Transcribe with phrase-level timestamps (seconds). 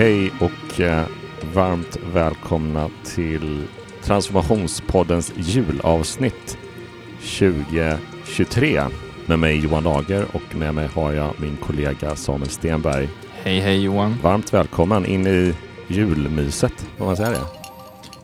[0.00, 1.06] Hej och eh,
[1.54, 3.62] varmt välkomna till
[4.02, 6.58] Transformationspoddens julavsnitt
[7.38, 8.82] 2023
[9.26, 13.08] med mig Johan Lager och med mig har jag min kollega Samuel Stenberg.
[13.42, 14.18] Hej hej Johan.
[14.22, 15.54] Varmt välkommen in i
[15.88, 17.44] julmyset, får man säga det?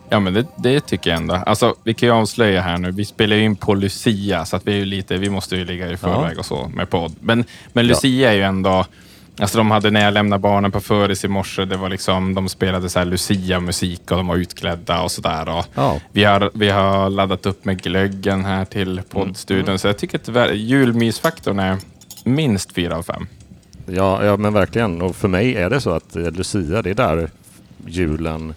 [0.09, 1.33] Ja, men det, det, tycker jag ändå.
[1.35, 2.91] Alltså, vi kan ju avslöja här nu.
[2.91, 5.91] Vi spelar ju in på Lucia, så att vi, är lite, vi måste ju ligga
[5.91, 6.39] i förväg ja.
[6.39, 7.15] och så med podd.
[7.19, 8.29] Men, men Lucia ja.
[8.29, 8.85] är ju ändå...
[9.39, 12.49] Alltså de hade när jag lämnade barnen på föris i morse, det var liksom, de
[12.49, 15.63] spelade så Lucia-musik och de var utklädda och sådär.
[15.75, 15.99] Ja.
[16.11, 19.77] Vi, har, vi har laddat upp med glöggen här till poddstudion, mm.
[19.77, 21.77] så jag tycker att julmysfaktorn är
[22.23, 23.27] minst fyra av fem.
[23.85, 25.01] Ja, ja, men verkligen.
[25.01, 27.29] Och för mig är det så att Lucia, det är där
[27.85, 28.53] julen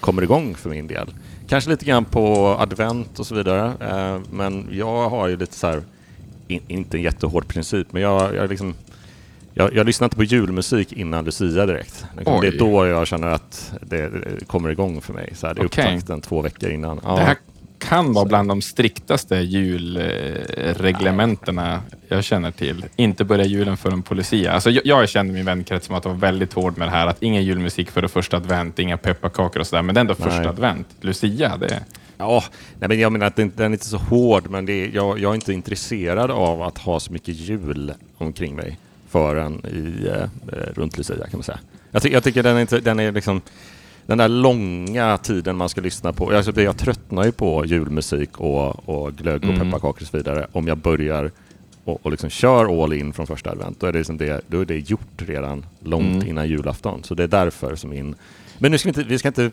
[0.00, 1.08] kommer igång för min del.
[1.48, 3.72] Kanske lite grann på advent och så vidare.
[3.80, 5.82] Eh, men jag har ju lite så här,
[6.48, 8.74] inte en jättehård princip, men jag, jag liksom
[9.58, 12.06] jag, jag lyssnar inte på julmusik innan Lucia direkt.
[12.16, 14.10] Liksom, det är då jag känner att det,
[14.46, 15.32] kommer igång för mig.
[15.34, 15.84] Så här, det är okay.
[15.84, 17.00] upptakten två veckor innan.
[17.04, 17.16] Ja.
[17.16, 17.36] Det här
[17.78, 22.84] kan vara bland de striktaste julreglementena jag känner till.
[22.96, 24.52] Inte börja julen förrän på Lucia.
[24.52, 27.06] Alltså, jag, jag kände min vänkrets som att vara väldigt hård med det här.
[27.06, 29.82] Att ingen julmusik före första advent, inga pepparkakor och sådär.
[29.82, 30.48] Men det är ändå första Nej.
[30.48, 30.86] advent.
[31.00, 31.80] Lucia, det...
[32.18, 32.44] Ja,
[32.78, 35.18] nej, men jag menar att den, den är inte så hård, men det är, jag,
[35.18, 40.28] jag är inte intresserad av att ha så mycket jul omkring mig förrän i, eh,
[40.74, 41.58] runt Lucia kan man säga.
[41.90, 43.40] Jag, ty jag tycker den är, inte, den är liksom
[44.06, 46.30] den där långa tiden man ska lyssna på.
[46.30, 49.60] Alltså, jag tröttnar ju på julmusik och, och glögg och mm.
[49.60, 51.30] pepparkakor och så vidare om jag börjar
[51.84, 53.80] och, och liksom kör all in från första advent.
[53.80, 56.28] Då är det, liksom det, då är det gjort redan långt mm.
[56.28, 57.04] innan julafton.
[57.04, 58.14] Så det är därför som min...
[58.58, 59.50] Men nu ska vi inte, vi ska inte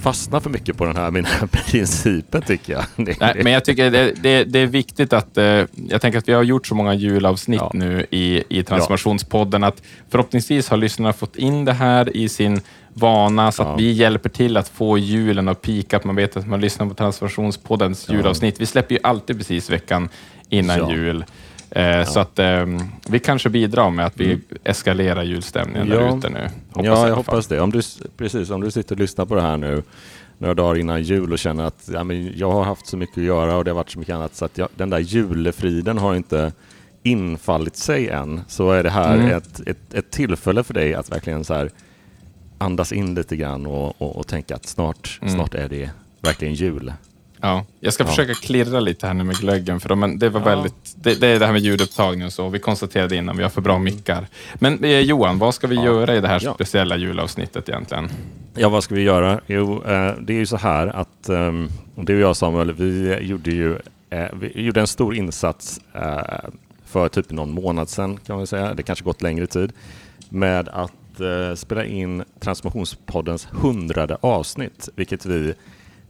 [0.00, 2.84] fastna för mycket på den här, mina principen tycker jag.
[2.96, 6.32] Nej, men jag tycker det, det, det är viktigt att, eh, jag tänker att vi
[6.32, 7.70] har gjort så många julavsnitt ja.
[7.74, 12.60] nu i, i Transformationspodden att förhoppningsvis har lyssnarna fått in det här i sin
[12.92, 13.76] vana så att ja.
[13.76, 15.96] vi hjälper till att få julen att pika.
[15.96, 18.60] Att man vet att man lyssnar på Transformationspoddens julavsnitt.
[18.60, 20.08] Vi släpper ju alltid precis veckan
[20.48, 21.24] innan jul.
[21.76, 22.04] Eh, ja.
[22.04, 22.66] Så att eh,
[23.08, 24.42] vi kanske bidrar med att vi mm.
[24.64, 26.00] eskalerar julstämningen ja.
[26.00, 26.48] där ute nu.
[26.68, 27.60] Hoppas ja, jag hoppas det.
[27.60, 27.80] Om du,
[28.16, 29.82] precis, om du sitter och lyssnar på det här nu
[30.38, 33.24] några dagar innan jul och känner att ja, men jag har haft så mycket att
[33.24, 36.14] göra och det har varit så mycket annat så att jag, den där julefriden har
[36.14, 36.52] inte
[37.02, 39.36] infallit sig än så är det här mm.
[39.36, 41.70] ett, ett, ett, tillfälle för dig att verkligen så här
[42.58, 45.34] andas in lite grann och, och, och tänka att snart, mm.
[45.34, 46.92] snart är det verkligen jul.
[47.40, 48.08] Ja, jag ska ja.
[48.08, 50.46] försöka klirra lite här nu med glöggen, för de, det var ja.
[50.46, 50.94] väldigt...
[50.94, 52.48] Det, det, är det här med ljudupptagning och så.
[52.48, 54.26] Vi konstaterade innan, vi har för bra mickar.
[54.54, 55.84] Men eh, Johan, vad ska vi ja.
[55.84, 58.08] göra i det här speciella julavsnittet egentligen?
[58.54, 59.40] Ja, vad ska vi göra?
[59.46, 63.50] Jo, eh, det är ju så här att um, du och jag Samuel, vi gjorde
[63.50, 63.78] ju
[64.10, 66.50] eh, vi gjorde en stor insats eh,
[66.84, 68.74] för typ någon månad sedan, kan man säga.
[68.74, 69.72] Det kanske gått längre tid,
[70.28, 75.54] med att eh, spela in Transformationspoddens hundrade avsnitt, vilket vi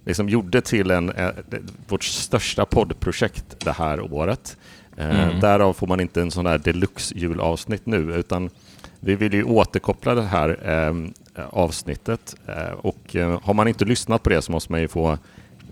[0.07, 1.31] liksom gjorde till en, eh,
[1.89, 4.57] vårt största poddprojekt det här året.
[4.97, 5.41] Eh, mm.
[5.41, 8.51] Därav får man inte en sån där deluxe-julavsnitt nu, utan
[9.01, 12.35] vi vill ju återkoppla det här eh, avsnittet.
[12.47, 15.19] Eh, och eh, har man inte lyssnat på det så måste man ju få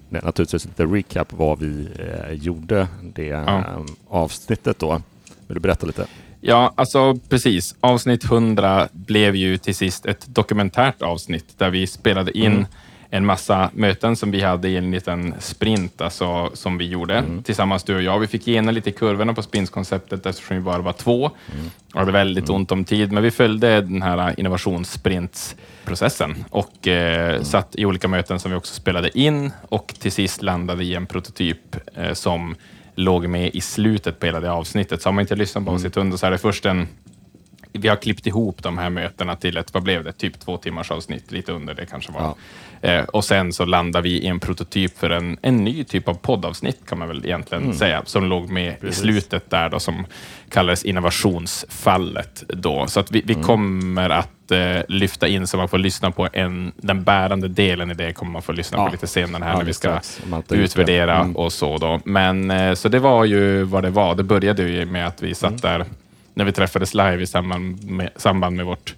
[0.08, 3.84] naturligtvis lite recap vad vi eh, gjorde det ja.
[4.08, 5.02] avsnittet då.
[5.46, 6.06] Vill du berätta lite?
[6.40, 7.74] Ja, alltså precis.
[7.80, 12.66] Avsnitt 100 blev ju till sist ett dokumentärt avsnitt där vi spelade in mm
[13.14, 17.42] en massa möten som vi hade i en liten sprint alltså, som vi gjorde mm.
[17.42, 18.18] tillsammans, du och jag.
[18.18, 21.70] Vi fick gena lite i kurvorna på spinskonceptet eftersom vi bara var två mm.
[21.92, 22.56] och hade väldigt mm.
[22.56, 27.44] ont om tid, men vi följde den här innovationssprintsprocessen och eh, mm.
[27.44, 31.06] satt i olika möten som vi också spelade in och till sist landade i en
[31.06, 32.54] prototyp eh, som
[32.94, 35.02] låg med i slutet på hela det avsnittet.
[35.02, 35.74] Så har man inte lyssnat på mm.
[35.74, 36.88] avsnitt under så är det först en
[37.78, 40.90] vi har klippt ihop de här mötena till ett, vad blev det, typ två timmars
[40.90, 42.20] avsnitt, lite under det kanske var.
[42.20, 42.36] Ja.
[42.84, 46.14] Eh, och sen så landar vi i en prototyp för en, en ny typ av
[46.14, 47.76] poddavsnitt kan man väl egentligen mm.
[47.76, 48.98] säga, som låg med Precis.
[48.98, 50.06] i slutet där då, som
[50.50, 52.44] kallades innovationsfallet.
[52.48, 52.86] Då.
[52.86, 53.44] Så att vi, vi mm.
[53.44, 57.94] kommer att eh, lyfta in så man får lyssna på en, den bärande delen i
[57.94, 58.86] det kommer man få lyssna ja.
[58.86, 60.00] på lite senare här ja, när vi ska
[60.50, 61.36] utvärdera mm.
[61.36, 61.78] och så.
[61.78, 62.00] Då.
[62.04, 64.14] Men eh, så det var ju vad det var.
[64.14, 65.60] Det började ju med att vi satt mm.
[65.60, 65.84] där
[66.34, 68.94] när vi träffades live i samband med, samband med vårt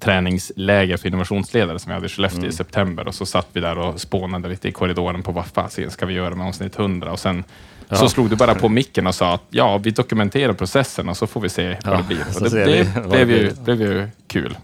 [0.00, 2.50] träningsläger för innovationsledare som vi hade i Skellefteå mm.
[2.50, 5.90] i september och så satt vi där och spånade lite i korridoren på vad fasiken
[5.90, 7.44] ska vi göra med avsnitt 100 och sen
[7.88, 7.96] ja.
[7.96, 11.26] så slog du bara på micken och sa att ja, vi dokumenterar processen och så
[11.26, 12.24] får vi se ja, vad det blir.
[12.34, 14.56] Och det, det blev, ju, blev ju kul.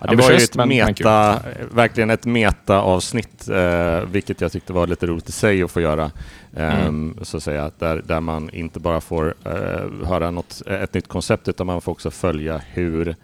[0.00, 4.72] Ja, det var ju ett men, meta, men verkligen ett meta-avsnitt, eh, vilket jag tyckte
[4.72, 6.10] var lite roligt i sig att få göra.
[6.56, 7.18] Eh, mm.
[7.22, 11.48] så att säga, där, där man inte bara får eh, höra något, ett nytt koncept,
[11.48, 13.16] utan man får också följa hur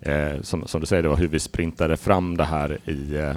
[0.00, 3.34] eh, som, som du säger, då, hur vi sprintade fram det här i eh,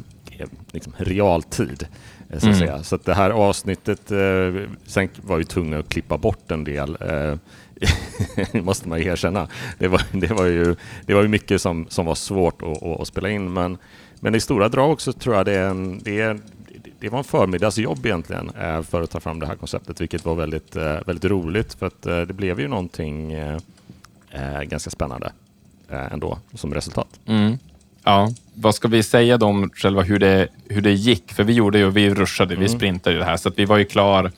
[0.71, 1.87] liksom, realtid.
[2.29, 2.55] Eh, så att, mm.
[2.55, 2.83] säga.
[2.83, 6.97] så att det här avsnittet, eh, sen var vi tvungna att klippa bort en del
[7.01, 7.37] eh,
[8.63, 9.47] måste man ju erkänna.
[9.79, 13.01] Det var, det var, ju, det var ju mycket som, som var svårt att, att,
[13.01, 13.77] att spela in, men,
[14.19, 16.39] men i stora drag också tror jag det, är en, det, är,
[17.03, 20.35] det var en förmiddagsjobb egentligen eh, för att ta fram det här konceptet, vilket var
[20.35, 23.35] väldigt, eh, väldigt roligt för att eh, det blev ju någonting
[24.63, 25.31] ganska spännande
[25.89, 27.07] ändå som resultat.
[27.25, 27.57] Mm.
[28.03, 31.33] Ja, vad ska vi säga då om själva hur det, hur det gick?
[31.33, 32.63] För vi gjorde ju, vi rushade, mm.
[32.63, 34.31] vi sprintade ju det här, så att vi var ju klar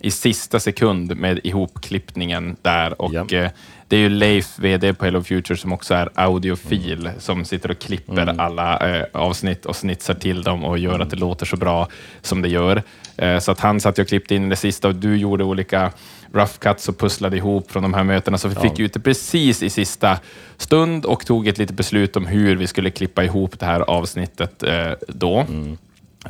[0.00, 3.02] i sista sekund med ihopklippningen där.
[3.02, 3.50] Och ja.
[3.88, 7.20] Det är ju Leif, VD på Hello Future, som också är audiofil, mm.
[7.20, 8.40] som sitter och klipper mm.
[8.40, 11.02] alla eh, avsnitt och snitsar till dem och gör mm.
[11.02, 11.88] att det låter så bra
[12.22, 12.82] som det gör.
[13.16, 15.92] Eh, så att han satt och klippte in det sista och du gjorde olika
[16.32, 19.62] rough cuts och pusslade ihop från de här mötena, så vi fick ut det precis
[19.62, 20.18] i sista
[20.56, 24.62] stund och tog ett litet beslut om hur vi skulle klippa ihop det här avsnittet
[24.62, 25.38] eh, då.
[25.40, 25.78] Mm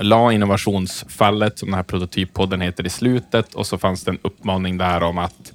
[0.01, 4.79] la innovationsfallet, som den här prototyppodden heter, i slutet och så fanns det en uppmaning
[4.79, 5.53] där om att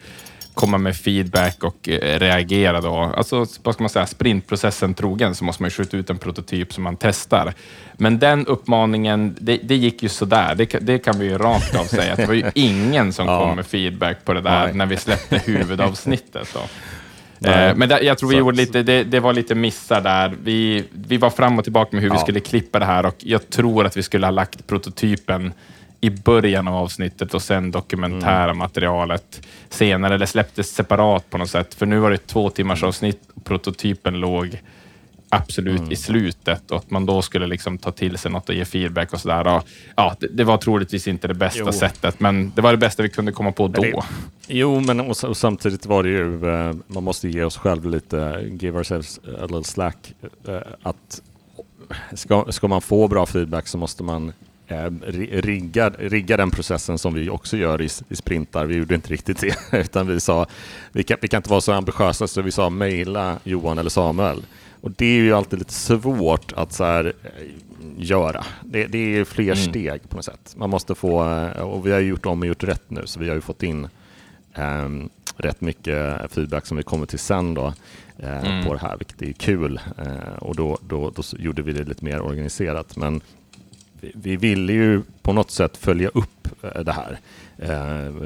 [0.54, 2.96] komma med feedback och eh, reagera då.
[2.96, 6.84] Alltså, vad ska man säga, sprintprocessen trogen så måste man skjuta ut en prototyp som
[6.84, 7.54] man testar.
[7.98, 10.56] Men den uppmaningen, det, det gick ju sådär.
[10.56, 12.16] Det, det kan vi ju rakt av säga.
[12.16, 13.40] Det var ju ingen som ja.
[13.40, 14.74] kom med feedback på det där Nej.
[14.74, 16.48] när vi släppte huvudavsnittet.
[16.54, 16.60] Då.
[17.46, 20.36] Eh, men där, jag tror vi gjorde lite, det, det, var lite missar där.
[20.44, 22.14] Vi, vi var fram och tillbaka med hur ja.
[22.14, 25.54] vi skulle klippa det här och jag tror att vi skulle ha lagt prototypen
[26.04, 28.58] i början av avsnittet och sen dokumentära mm.
[28.58, 31.74] materialet senare, eller släpptes separat på något sätt.
[31.74, 34.62] För nu var det två timmars avsnitt och prototypen låg
[35.30, 35.92] absolut mm.
[35.92, 39.14] i slutet och att man då skulle liksom ta till sig något och ge feedback
[39.14, 39.62] och sådär.
[39.96, 41.72] Ja, det, det, var troligtvis inte det bästa jo.
[41.72, 43.82] sättet, men det var det bästa vi kunde komma på då.
[43.82, 44.04] Det,
[44.48, 48.50] jo, men och, och, samtidigt var det ju, uh, man måste ge oss själva lite,
[48.62, 50.14] give ourselves a little slack.
[50.48, 51.22] Uh, att
[52.14, 54.34] ska, ska man få bra feedback så måste man
[55.32, 58.66] rigga, rigga den processen som vi också gör i, i sprintar.
[58.66, 60.46] Vi gjorde inte riktigt det, utan vi sa
[60.92, 64.42] vi kan, vi kan inte vara så ambitiösa så vi sa mejla Johan eller Samuel
[64.84, 67.32] och det är ju alltid lite svårt att så här, eh,
[67.98, 68.46] göra.
[68.62, 69.56] Det, det är fler mm.
[69.56, 70.56] steg på något sätt.
[70.58, 73.28] Man måste få, eh, och vi har gjort om och gjort rätt nu, så vi
[73.28, 73.88] har ju fått in
[74.56, 77.74] um, rätt mycket feedback som vi kommer till sen då,
[78.24, 78.66] uh, mm.
[78.66, 79.80] på det här, vilket är kul.
[80.00, 82.96] Uh, och då, då, då gjorde vi det lite mer organiserat.
[82.96, 83.22] Men
[84.04, 87.20] vi, vi ville ju på något sätt följa upp uh, det här.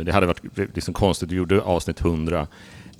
[0.03, 0.41] det hade varit
[0.75, 2.47] liksom konstigt, vi gjorde avsnitt 100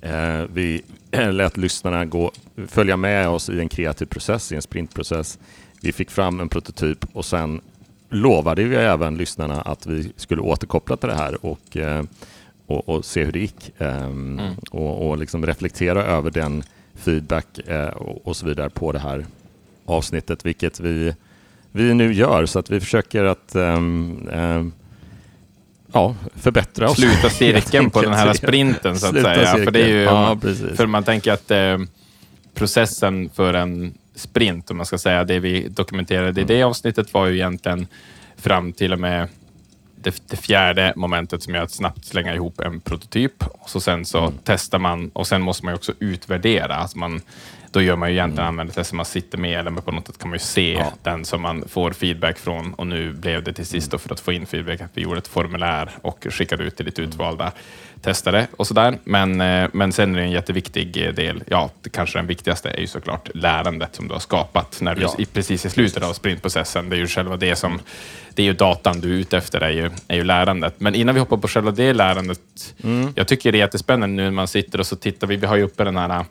[0.00, 2.32] Eh, vi lät lyssnarna gå,
[2.66, 5.38] följa med oss i en kreativ process, i en sprintprocess.
[5.80, 7.60] Vi fick fram en prototyp och sen
[8.08, 12.04] lovade vi även lyssnarna att vi skulle återkoppla till det här och, eh,
[12.66, 13.72] och, och se hur det gick.
[13.78, 14.54] Ehm, mm.
[14.70, 16.62] Och, och liksom reflektera över den
[16.94, 17.88] feedback eh,
[18.24, 19.26] och så vidare på det här
[19.84, 21.14] avsnittet, vilket vi,
[21.72, 22.46] vi nu gör.
[22.46, 24.72] Så att vi försöker att um, um,
[25.92, 26.96] ja, förbättra oss.
[26.96, 29.46] Sluta cirkeln på den här sprinten, så att Sluta säga.
[29.46, 29.64] Cirkeln.
[29.64, 30.38] För, det är ju, ja,
[30.76, 31.78] för man tänker att eh,
[32.54, 37.26] processen för en sprint, om man ska säga, det vi dokumenterade i det avsnittet var
[37.26, 37.86] ju egentligen
[38.36, 39.28] fram till och med
[40.02, 43.44] det, det, fjärde momentet som är att snabbt slänga ihop en prototyp.
[43.48, 44.34] Och så sen så mm.
[44.44, 46.74] testar man och sen måste man också utvärdera.
[46.74, 47.20] Alltså man
[47.72, 48.48] då gör man ju egentligen mm.
[48.48, 50.92] använder det man sitter med eller på något sätt kan man ju se ja.
[51.02, 54.20] den som man får feedback från och nu blev det till sist då för att
[54.20, 57.10] få in feedback att vi gjorde ett formulär och skickade ut till lite mm.
[57.10, 57.52] utvalda
[58.02, 58.98] testare och sådär.
[59.04, 62.80] Men, eh, men sen är det en jätteviktig eh, del, ja, kanske den viktigaste är
[62.80, 65.14] ju såklart lärandet som du har skapat när du ja.
[65.32, 66.88] precis i slutet av sprintprocessen.
[66.88, 67.80] Det är ju själva det som,
[68.34, 70.74] det är ju datan du är ute efter är ju, är ju lärandet.
[70.78, 73.12] Men innan vi hoppar på själva det lärandet, mm.
[73.14, 75.56] jag tycker det är jättespännande nu när man sitter och så tittar vi, vi har
[75.56, 76.24] ju uppe den här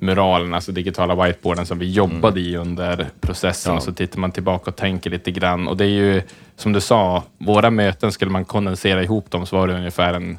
[0.00, 2.52] muralen, alltså digitala whiteboarden som vi jobbade mm.
[2.52, 3.74] i under processen.
[3.74, 3.80] Ja.
[3.80, 5.68] Så tittar man tillbaka och tänker lite grann.
[5.68, 6.22] Och det är ju,
[6.56, 10.38] som du sa, våra möten, skulle man kondensera ihop dem så var det ungefär en,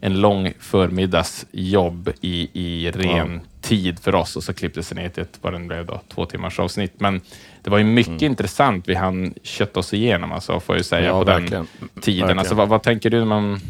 [0.00, 3.68] en lång förmiddagsjobb i, i ren ja.
[3.68, 6.26] tid för oss och så klipptes det ner till ett, vad den blev då, två
[6.26, 6.92] timmars avsnitt.
[6.98, 7.20] Men
[7.62, 8.30] det var ju mycket mm.
[8.30, 11.66] intressant vi hann kötta oss igenom, alltså, får jag säga, ja, på verkligen.
[11.78, 12.38] den tiden.
[12.38, 13.60] Alltså, vad, vad, tänker du när man,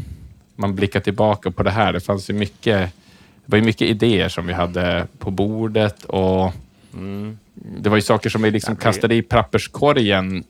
[0.57, 1.93] man blickar tillbaka på det här?
[1.93, 2.93] Det fanns ju mycket
[3.45, 6.53] det var ju mycket idéer som vi hade på bordet och
[6.95, 7.39] mm.
[7.55, 10.45] det var ju saker som vi liksom kastade i papperskorgen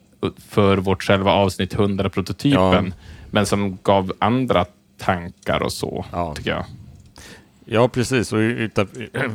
[0.49, 3.05] för vårt själva avsnitt 100-prototypen, ja.
[3.31, 4.65] men som gav andra
[4.99, 6.35] tankar och så, ja.
[6.35, 6.65] tycker jag.
[7.65, 8.33] Ja, precis.
[8.33, 8.39] Och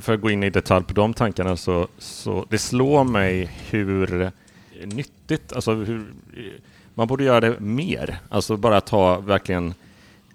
[0.02, 4.32] för att gå in i detalj på de tankarna så, så det slår mig hur
[4.86, 6.06] nyttigt, alltså hur,
[6.94, 8.20] man borde göra det mer.
[8.30, 9.74] Alltså bara ta verkligen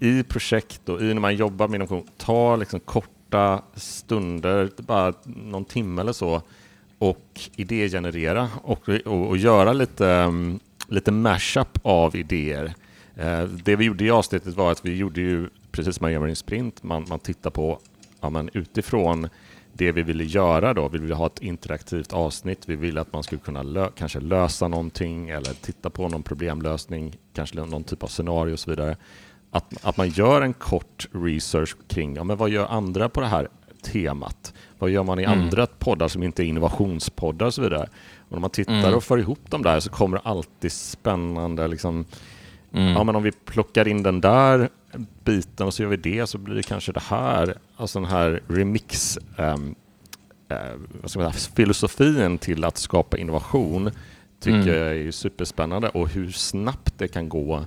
[0.03, 5.65] i projekt och i när man jobbar med innovation, ta liksom korta stunder, bara någon
[5.65, 6.43] timme eller så,
[6.99, 12.75] och idégenerera och, och, och göra lite, um, lite mashup av idéer.
[13.19, 16.27] Uh, det vi gjorde i avsnittet var att vi gjorde ju, precis som man gör
[16.27, 17.79] i en sprint, man, man tittar på
[18.21, 19.29] ja, men utifrån
[19.73, 23.23] det vi ville göra då, vi ville ha ett interaktivt avsnitt, vi ville att man
[23.23, 28.09] skulle kunna lö kanske lösa någonting eller titta på någon problemlösning, kanske någon typ av
[28.09, 28.97] scenario och så vidare.
[29.55, 33.27] Att, att man gör en kort research kring, ja men vad gör andra på det
[33.27, 33.49] här
[33.83, 34.55] temat?
[34.79, 35.41] Vad gör man i mm.
[35.41, 37.89] andra poddar som inte är innovationspoddar och så vidare?
[38.19, 38.95] Och när man tittar mm.
[38.95, 42.05] och för ihop dem där så kommer det alltid spännande liksom,
[42.73, 42.93] mm.
[42.93, 44.69] ja men om vi plockar in den där
[45.25, 48.43] biten och så gör vi det så blir det kanske det här, alltså den här
[48.49, 49.75] remix um,
[50.53, 53.91] uh, säga, filosofin till att skapa innovation
[54.41, 54.75] tycker mm.
[54.75, 57.65] jag är superspännande och hur snabbt det kan gå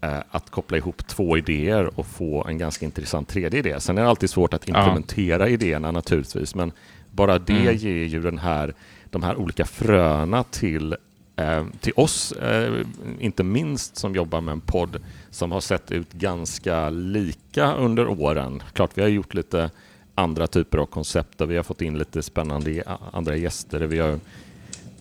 [0.00, 3.80] att koppla ihop två idéer och få en ganska intressant tredje idé.
[3.80, 5.52] Sen är det alltid svårt att implementera ja.
[5.52, 6.72] idéerna naturligtvis, men
[7.10, 7.76] bara det mm.
[7.76, 8.74] ger ju den här,
[9.10, 10.96] de här olika fröna till
[11.38, 12.86] Eh, till oss, eh,
[13.18, 14.96] inte minst som jobbar med en podd
[15.30, 18.62] som har sett ut ganska lika under åren.
[18.72, 19.70] Klart, vi har gjort lite
[20.14, 23.80] andra typer av koncept och vi har fått in lite spännande andra gäster.
[23.80, 24.18] Vi har,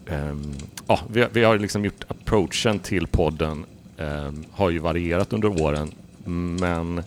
[0.09, 0.53] um,
[0.87, 3.65] ja, vi, har, vi har liksom gjort approachen till podden
[4.51, 5.91] har ju varierat under åren,
[6.59, 6.97] men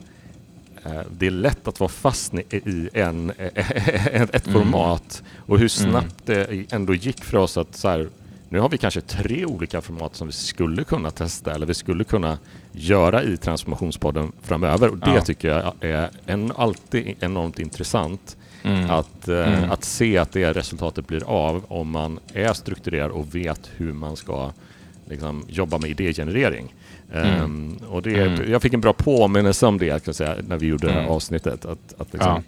[0.87, 4.53] uh, det är lätt att vara fast i en, ett mm.
[4.53, 5.93] format och hur mm.
[5.93, 8.09] snabbt det ändå gick för oss att så här,
[8.49, 12.05] nu har vi kanske tre olika format som vi skulle kunna testa eller vi skulle
[12.05, 12.39] kunna
[12.73, 15.21] göra i Transformationspodden framöver och det ja.
[15.21, 18.37] tycker jag är en, alltid enormt intressant.
[18.63, 18.91] Mm.
[18.91, 19.71] Att, eh, mm.
[19.71, 24.17] att se att det resultatet blir av om man är strukturerad och vet hur man
[24.17, 24.53] ska
[25.09, 26.75] liksom, jobba med idégenerering.
[27.15, 27.43] Mm.
[27.45, 28.51] Um, och det, mm.
[28.51, 31.13] Jag fick en bra påminnelse om det kan säga, när vi gjorde det här mm.
[31.13, 31.65] avsnittet.
[31.65, 32.43] Att, att liksom, ja.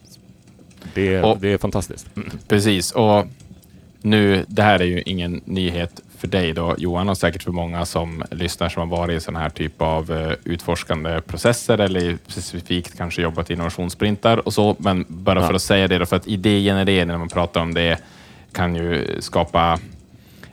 [0.95, 2.07] det, och, det är fantastiskt.
[2.49, 3.27] Precis, och
[4.01, 7.87] nu, det här är ju ingen nyhet för dig då, Johan, och säkert för många
[7.87, 12.97] som lyssnar som har varit i sån här typ av uh, utforskande processer eller specifikt
[12.97, 14.77] kanske jobbat i innovationssprintar och så.
[14.79, 15.47] Men bara ja.
[15.47, 17.99] för att säga det då, för att idégenerering när man pratar om det
[18.53, 19.79] kan ju skapa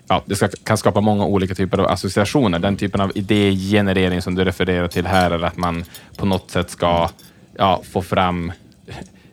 [0.09, 2.59] Ja, det ska, kan skapa många olika typer av associationer.
[2.59, 5.83] Den typen av idégenerering som du refererar till här är att man
[6.17, 7.09] på något sätt ska
[7.57, 8.51] ja, få fram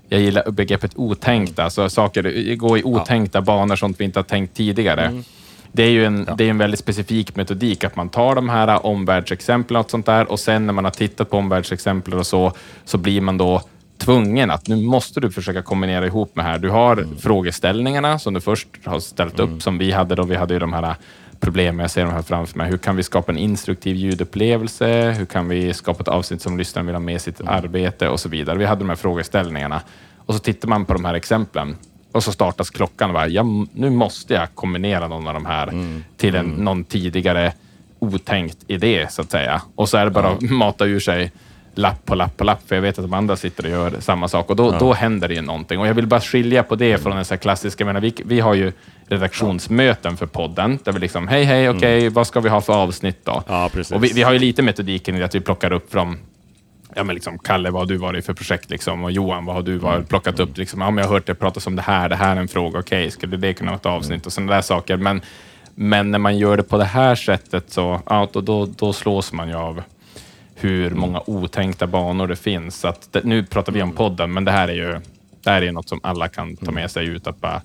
[0.08, 3.42] jag gillar begreppet otänkta, alltså saker gå i otänkta ja.
[3.42, 5.04] banor, sånt vi inte har tänkt tidigare.
[5.04, 5.24] Mm.
[5.72, 6.34] Det är ju en, ja.
[6.34, 10.30] det är en väldigt specifik metodik, att man tar de här omvärldsexemplen och sånt där
[10.30, 12.52] och sen när man har tittat på omvärldsexempel och så,
[12.84, 13.62] så blir man då
[13.98, 16.58] tvungen att nu måste du försöka kombinera ihop med här.
[16.58, 17.18] Du har mm.
[17.18, 19.60] frågeställningarna som du först har ställt upp, mm.
[19.60, 20.22] som vi hade då.
[20.22, 20.94] Vi hade ju de här
[21.40, 22.70] problemen, jag ser de här framför mig.
[22.70, 25.14] Hur kan vi skapa en instruktiv ljudupplevelse?
[25.18, 27.52] Hur kan vi skapa ett avsnitt som lyssnaren vill ha med sitt mm.
[27.52, 28.58] arbete och så vidare.
[28.58, 29.82] Vi hade de här frågeställningarna
[30.16, 31.76] och så tittar man på de här exemplen
[32.12, 33.12] och så startas klockan.
[33.12, 33.28] Va?
[33.28, 36.04] Ja, nu måste jag kombinera någon av de här mm.
[36.16, 36.64] till en, mm.
[36.64, 37.52] någon tidigare
[37.98, 39.62] otänkt idé så att säga.
[39.74, 40.32] Och så är det bara ja.
[40.32, 41.32] att mata ur sig
[41.78, 44.28] lapp på lapp på lapp, för jag vet att de andra sitter och gör samma
[44.28, 44.78] sak och då, ja.
[44.78, 45.80] då händer det ju någonting.
[45.80, 48.54] Och jag vill bara skilja på det från den så klassiska, menar, vi, vi har
[48.54, 48.72] ju
[49.08, 52.12] redaktionsmöten för podden, där vi liksom, hej, hej, okej, okay, mm.
[52.12, 53.42] vad ska vi ha för avsnitt då?
[53.46, 56.18] Ja, och vi, vi, har ju lite metodiken i att vi plockar upp från
[56.96, 58.70] ja, men liksom, Kalle, vad har du varit för projekt?
[58.70, 59.04] Liksom?
[59.04, 60.06] Och Johan, vad har du varit, mm.
[60.06, 60.58] plockat upp?
[60.58, 62.48] Liksom, ja, men jag har hört det pratas om det här, det här är en
[62.48, 64.26] fråga, okej, okay, skulle det kunna vara ett avsnitt?
[64.26, 64.96] Och sådana där saker.
[64.96, 65.20] Men,
[65.74, 69.32] men när man gör det på det här sättet så ja, då, då, då slås
[69.32, 69.82] man ju av
[70.66, 72.80] hur många otänkta banor det finns.
[72.80, 73.96] Så att det, nu pratar vi om mm.
[73.96, 75.00] podden, men det här är ju
[75.42, 76.74] det här är något som alla kan ta mm.
[76.74, 77.26] med sig ut.
[77.26, 77.62] Att bara,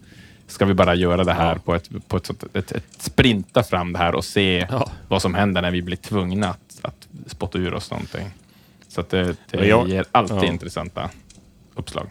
[0.48, 1.60] ska vi bara göra det här ja.
[1.66, 4.92] på, ett, på ett, ett, ett, ett, sprinta fram det här och se ja.
[5.08, 8.28] vad som händer när vi blir tvungna att, att spotta ur oss någonting.
[8.88, 10.46] Så det, det jag, ger alltid ja.
[10.46, 11.10] intressanta
[11.76, 12.10] uppslag.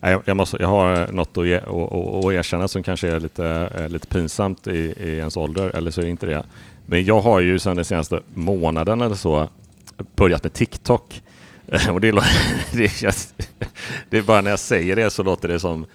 [0.00, 3.88] Jag, jag, måste, jag har något att, ge, att, att erkänna som kanske är lite,
[3.88, 6.44] lite pinsamt i, i ens ålder, eller så är det inte det.
[6.86, 9.48] Men jag har ju sedan den senaste månaden eller så
[10.16, 11.22] börjat med TikTok.
[11.92, 12.10] Och det,
[12.72, 13.34] det,
[14.10, 15.86] det är bara när jag säger det så låter det som,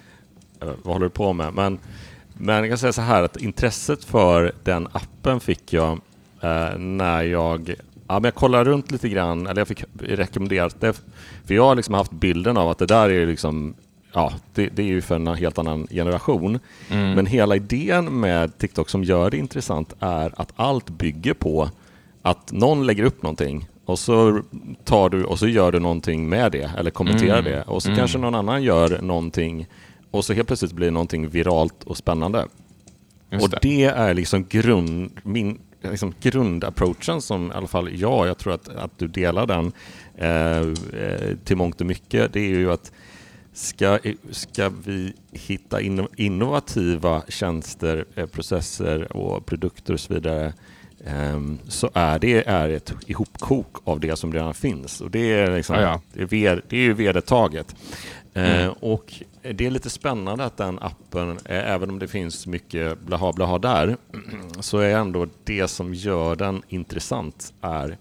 [0.62, 1.54] eh, vad håller du på med?
[1.54, 1.80] Men,
[2.34, 6.00] men jag kan säga så här att intresset för den appen fick jag
[6.42, 7.76] eh, när jag
[8.12, 10.94] Ja, men jag kollade runt lite grann, eller jag fick rekommenderat det.
[11.46, 13.74] För jag har liksom haft bilden av att det där är liksom
[14.14, 16.60] ja, det, det, är ju för en helt annan generation.
[16.90, 17.12] Mm.
[17.12, 21.70] Men hela idén med TikTok som gör det intressant är att allt bygger på
[22.22, 24.42] att någon lägger upp någonting och så
[24.84, 27.52] tar du och så gör du någonting med det eller kommenterar mm.
[27.52, 27.98] det och så mm.
[27.98, 29.68] kanske någon annan gör någonting
[30.12, 32.48] och så helt plötsligt blir det någonting viralt och spännande.
[33.32, 33.58] Just och det.
[33.62, 38.70] det är liksom grund, min liksom grundapproachen som i alla fall jag, jag tror att,
[38.70, 39.72] att du delar den
[40.16, 40.60] eh,
[41.02, 42.92] eh, till mångt och mycket, det är ju att
[43.54, 44.00] ska,
[44.32, 45.82] ska vi hitta
[46.16, 50.54] innovativa tjänster, eh, processer och produkter och så vidare
[51.68, 55.02] så är det är ett ihopkok av det som redan finns.
[55.02, 56.26] Och det är, liksom, ja, ja.
[56.28, 57.76] det är, det är ju vedertaget.
[58.34, 58.72] Mm.
[58.72, 63.60] och det är lite spännande att den appen, även om det finns mycket blaha blaha
[63.60, 63.98] där,
[64.60, 67.98] så är ändå det som gör den intressant är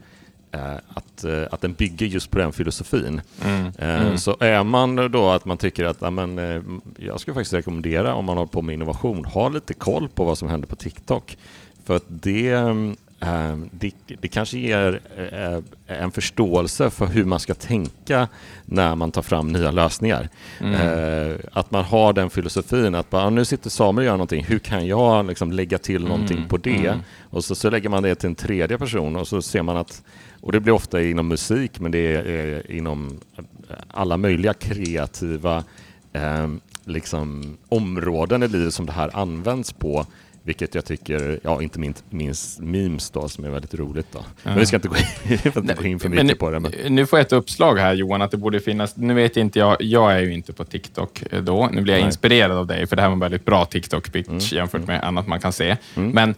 [0.89, 3.21] att, att den bygger just på den filosofin.
[3.45, 3.67] Mm.
[3.79, 4.19] Eh, mm.
[4.19, 8.37] Så är man då att man tycker att amen, jag skulle faktiskt rekommendera om man
[8.37, 11.37] håller på med innovation, ha lite koll på vad som händer på TikTok.
[11.89, 12.55] För att det,
[13.71, 15.01] det, det kanske ger
[15.87, 18.29] en förståelse för hur man ska tänka
[18.65, 20.29] när man tar fram nya lösningar.
[20.61, 21.39] Mm.
[21.53, 24.87] Att man har den filosofin att bara, nu sitter Samuel och gör någonting, hur kan
[24.87, 26.49] jag liksom lägga till någonting mm.
[26.49, 26.87] på det?
[26.87, 26.99] Mm.
[27.31, 30.03] Och så, så lägger man det till en tredje person och så ser man att
[30.41, 33.21] och det blir ofta inom musik, men det är inom
[33.89, 35.65] alla möjliga kreativa
[36.13, 36.49] eh,
[36.85, 40.07] liksom, områden i livet som det här används på.
[40.49, 44.07] Vilket jag tycker, ja inte minst, minst memes då, som är väldigt roligt.
[44.13, 44.25] Då.
[44.43, 46.61] Men vi ska inte gå in, inte gå in för mycket men, på det.
[46.61, 46.73] Men...
[46.89, 49.77] Nu får jag ett uppslag här Johan, att det borde finnas, nu vet inte jag,
[49.83, 52.07] jag är ju inte på TikTok då, nu blir jag Nej.
[52.07, 54.39] inspirerad av dig, för det här var en väldigt bra TikTok-pitch mm.
[54.39, 55.09] jämfört med mm.
[55.09, 55.77] annat man kan se.
[55.95, 56.11] Mm.
[56.11, 56.35] Men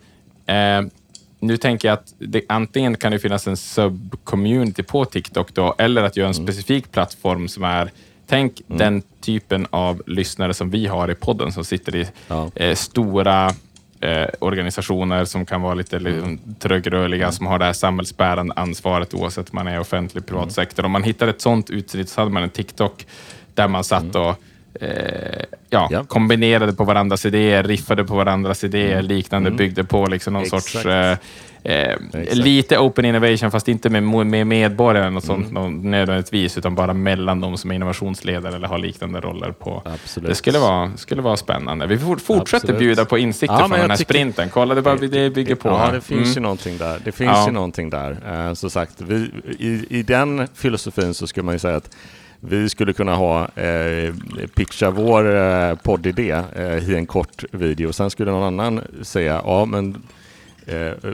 [0.86, 0.92] eh,
[1.40, 6.02] nu tänker jag att det, antingen kan det finnas en sub-community på TikTok då, eller
[6.02, 6.46] att göra en mm.
[6.46, 7.90] specifik plattform som är
[8.30, 8.78] Tänk mm.
[8.78, 12.50] den typen av lyssnare som vi har i podden som sitter i ja.
[12.54, 13.54] eh, stora
[14.00, 16.12] eh, organisationer som kan vara lite mm.
[16.12, 17.32] liksom, trögrörliga, mm.
[17.32, 20.50] som har det här samhällsbärande ansvaret oavsett om man är offentlig privat mm.
[20.50, 20.84] sektor.
[20.84, 23.06] Om man hittar ett sånt utsnitt så hade man en TikTok
[23.54, 24.22] där man satt mm.
[24.22, 24.36] och
[24.82, 29.04] eh, ja, ja, kombinerade på varandras idéer, riffade på varandras idéer, mm.
[29.04, 29.56] liknande, mm.
[29.56, 30.64] byggde på liksom någon Exakt.
[30.68, 31.16] sorts eh,
[31.64, 31.96] Eh,
[32.32, 35.90] lite open innovation, fast inte med, med medborgaren och sånt mm.
[35.90, 39.52] nödvändigtvis, utan bara mellan de som är innovationsledare eller har liknande roller.
[39.52, 39.82] på.
[39.84, 40.28] Absolut.
[40.28, 41.86] Det skulle vara, skulle vara spännande.
[41.86, 42.78] Vi fortsätter Absolut.
[42.78, 44.14] bjuda på insikter ja, från den här tycker...
[44.14, 44.48] sprinten.
[44.50, 45.68] Kolla, det, bara, det bygger på.
[45.68, 46.32] Ja, det finns mm.
[46.32, 47.00] ju någonting där.
[47.04, 47.46] Det finns ja.
[47.46, 48.10] ju någonting där.
[48.32, 51.96] Uh, som sagt, vi, i, i den filosofin så skulle man ju säga att
[52.40, 54.14] vi skulle kunna ha, eh,
[54.54, 57.92] pitcha vår eh, poddidé eh, i en kort video.
[57.92, 60.00] Sen skulle någon annan säga, ja men eh,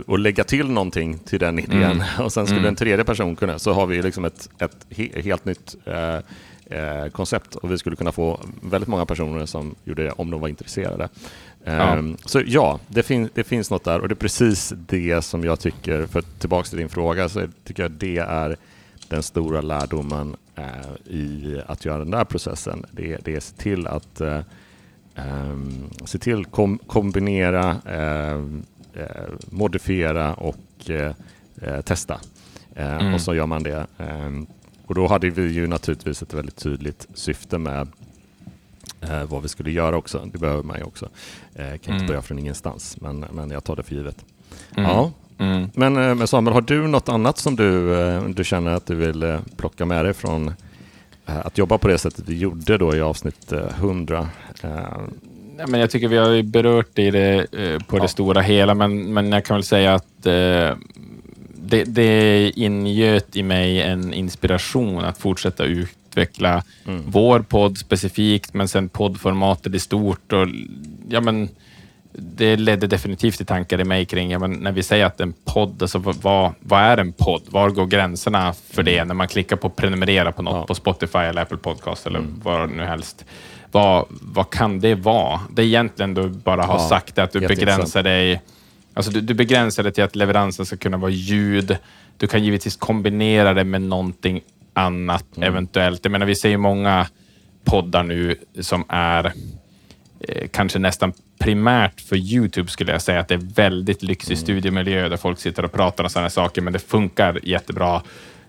[0.06, 1.82] och lägga till någonting till den idén.
[1.82, 2.02] Mm.
[2.20, 2.68] Och sen skulle mm.
[2.68, 6.18] en tredje person kunna, så har vi liksom ett, ett he helt nytt eh,
[6.70, 10.40] eh, koncept och vi skulle kunna få väldigt många personer som gjorde det om de
[10.40, 11.08] var intresserade.
[11.64, 11.72] Ja.
[11.72, 15.44] Ehm, så ja, det, fin det finns något där och det är precis det som
[15.44, 18.56] jag tycker, för tillbaka till din fråga, så tycker jag det är
[19.08, 22.86] den stora lärdomen eh, i att göra den där processen.
[22.90, 24.40] Det, det är att se till att eh,
[25.16, 28.60] um, se till kom, kombinera, uh,
[29.50, 32.20] modifiera och uh, testa.
[32.74, 33.14] Mm.
[33.14, 33.86] Och så gör man det.
[34.86, 37.88] Och då hade vi ju naturligtvis ett väldigt tydligt syfte med
[39.28, 40.28] vad vi skulle göra också.
[40.32, 41.08] Det behöver man ju också.
[41.54, 41.94] kan mm.
[41.94, 44.24] inte börja från ingenstans, men, men jag tar det för givet.
[44.76, 44.90] Mm.
[44.90, 45.70] Ja, Mm.
[45.74, 48.94] Men, eh, men Samuel, har du något annat som du, eh, du känner att du
[48.94, 50.54] vill eh, plocka med dig från
[51.24, 54.28] att jobba på det sättet vi gjorde då i avsnitt 100?
[55.58, 57.46] Ja, men jag tycker vi har berört i det
[57.86, 58.08] på det ja.
[58.08, 60.26] stora hela, men, men jag kan väl säga att
[61.68, 67.02] det, det ingöt i mig en inspiration att fortsätta utveckla mm.
[67.06, 70.32] vår podd specifikt, men sen poddformatet i stort.
[70.32, 70.48] Och,
[71.08, 71.48] ja, men,
[72.18, 75.34] det ledde definitivt till tankar i mig kring, ja, men när vi säger att en
[75.44, 77.42] podd, alltså vad, vad är en podd?
[77.48, 80.66] Var går gränserna för det när man klickar på prenumerera på något ja.
[80.66, 82.40] på Spotify eller Apple Podcast eller mm.
[82.44, 83.24] vad nu helst?
[83.72, 85.40] Vad, vad kan det vara?
[85.50, 88.42] Det är egentligen du bara har ja, sagt att du begränsar dig
[88.96, 91.76] Alltså du, du begränsar det till att leveransen ska kunna vara ljud.
[92.16, 94.40] Du kan givetvis kombinera det med någonting
[94.74, 95.48] annat mm.
[95.48, 96.00] eventuellt.
[96.04, 97.06] Jag menar, vi ser ju många
[97.64, 99.32] poddar nu som är
[100.20, 104.42] eh, kanske nästan primärt för Youtube skulle jag säga att det är väldigt lyxig mm.
[104.42, 108.02] studiemiljö där folk sitter och pratar om sådana saker, men det funkar jättebra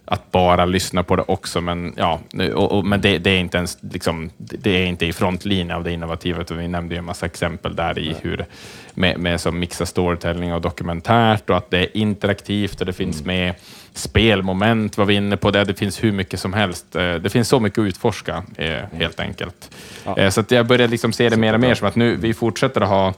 [0.09, 1.61] att bara lyssna på det också.
[1.61, 2.19] Men, ja,
[2.55, 5.83] och, och, men det, det, är inte ens, liksom, det är inte i frontlinjen av
[5.83, 8.45] det innovativa, utan vi nämnde ju en massa exempel där i hur,
[8.93, 13.21] med, med som mixar storytelling och dokumentärt och att det är interaktivt och det finns
[13.21, 13.27] mm.
[13.27, 13.55] med
[13.93, 15.51] spelmoment var vi inne på.
[15.51, 16.95] Det, det finns hur mycket som helst.
[16.95, 19.71] Eh, det finns så mycket att utforska eh, helt enkelt.
[20.05, 20.17] Ja.
[20.17, 22.33] Eh, så att jag börjar liksom se det mer och mer som att nu vi
[22.33, 23.13] fortsätter att ha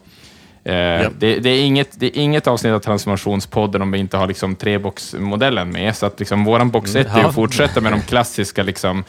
[0.69, 1.09] Eh, ja.
[1.19, 4.55] det, det, är inget, det är inget avsnitt av Transformationspodden om vi inte har liksom
[4.55, 5.95] treboxmodellen med.
[5.95, 9.03] Så att liksom våran box 1 är att fortsätta med de klassiska liksom,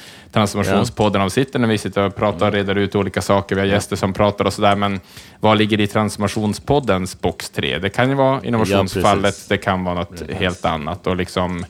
[1.31, 3.55] sitter när vi sitter och pratar och reder ut olika saker.
[3.55, 4.77] Vi har gäster som pratar och sådär.
[4.77, 5.01] Men
[5.41, 7.79] vad ligger i transformationspoddens box 3?
[7.79, 10.37] Det kan ju vara innovationsfallet, ja, det kan vara något precis.
[10.37, 11.07] helt annat.
[11.07, 11.65] Och liksom,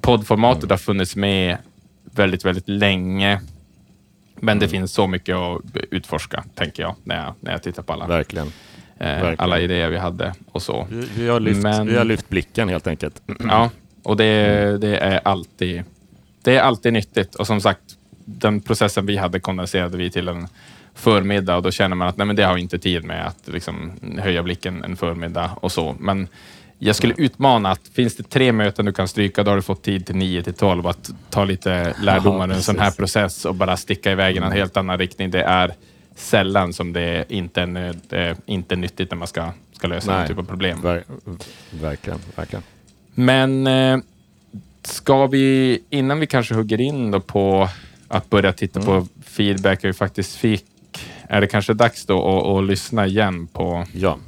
[0.00, 0.70] poddformatet mm.
[0.70, 1.56] har funnits med
[2.14, 3.40] väldigt, väldigt länge
[4.36, 7.92] Men det finns så mycket att utforska, tänker jag, när jag, när jag tittar på
[7.92, 8.52] alla, Verkligen.
[9.02, 10.86] Eh, alla idéer vi hade och så.
[10.90, 13.22] Vi, vi, har lyft, Men- vi har lyft blicken helt enkelt.
[13.48, 13.70] Ja,
[14.02, 15.82] och det, det, är alltid,
[16.42, 17.34] det är alltid nyttigt.
[17.34, 17.82] Och som sagt,
[18.24, 20.48] den processen vi hade kondenserade vi till en
[20.94, 23.48] förmiddag och då känner man att nej, men det har vi inte tid med att
[23.48, 25.96] liksom, höja blicken en förmiddag och så.
[25.98, 26.28] Men
[26.78, 29.82] jag skulle utmana att finns det tre möten du kan stryka, då har du fått
[29.82, 33.54] tid till 9 till 12 att ta lite lärdomar ur en sån här process och
[33.54, 35.30] bara sticka iväg i en helt annan riktning.
[35.30, 35.74] Det är
[36.22, 40.10] sällan som det inte är, nöd, det är inte nyttigt när man ska, ska lösa
[40.10, 40.18] Nej.
[40.20, 40.80] någon typ av problem.
[40.82, 41.04] Ver,
[41.70, 42.62] verkligen, verkligen.
[43.14, 43.98] Men eh,
[44.82, 47.68] ska vi, innan vi kanske hugger in på
[48.08, 50.64] att börja titta på feedback vi faktiskt fick,
[51.28, 54.18] är det kanske dags då att, att lyssna igen på, Ja,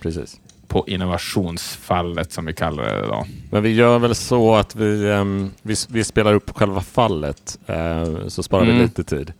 [0.00, 0.40] precis.
[0.68, 3.26] på innovationsfallet som vi kallar det då.
[3.50, 8.26] Men vi gör väl så att vi, ehm, vi, vi spelar upp själva fallet, eh,
[8.28, 8.82] så sparar vi Mm.
[8.82, 9.32] lite tid.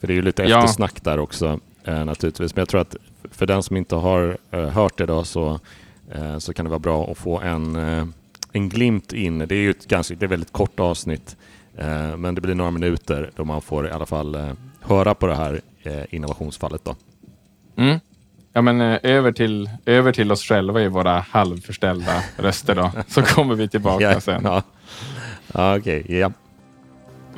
[0.00, 0.58] För det är ju lite Ja.
[0.58, 2.54] eftersnack där också eh, naturligtvis.
[2.56, 2.96] Men jag tror att
[3.30, 5.60] för den som inte har eh, hört det då så,
[6.12, 8.06] eh, så kan det vara bra att få en, eh,
[8.52, 9.38] en glimt in.
[9.38, 11.36] Det är ju ett ganska, det är väldigt kort avsnitt,
[11.78, 15.26] eh, men det blir några minuter då man får i alla fall eh, höra på
[15.26, 15.60] det här
[16.10, 16.84] innovationsfallet.
[16.84, 16.94] Då.
[17.76, 17.98] Mm.
[18.52, 23.54] Ja, men över till, över till oss själva i våra halvförställda röster då, så kommer
[23.54, 24.40] vi tillbaka sen.
[24.44, 24.62] ja.
[25.54, 26.04] Ja, okej.
[26.08, 26.32] Ja.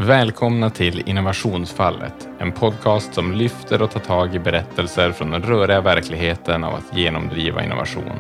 [0.01, 5.81] Välkomna till Innovationsfallet, en podcast som lyfter och tar tag i berättelser från den röriga
[5.81, 8.13] verkligheten av att genomdriva innovation.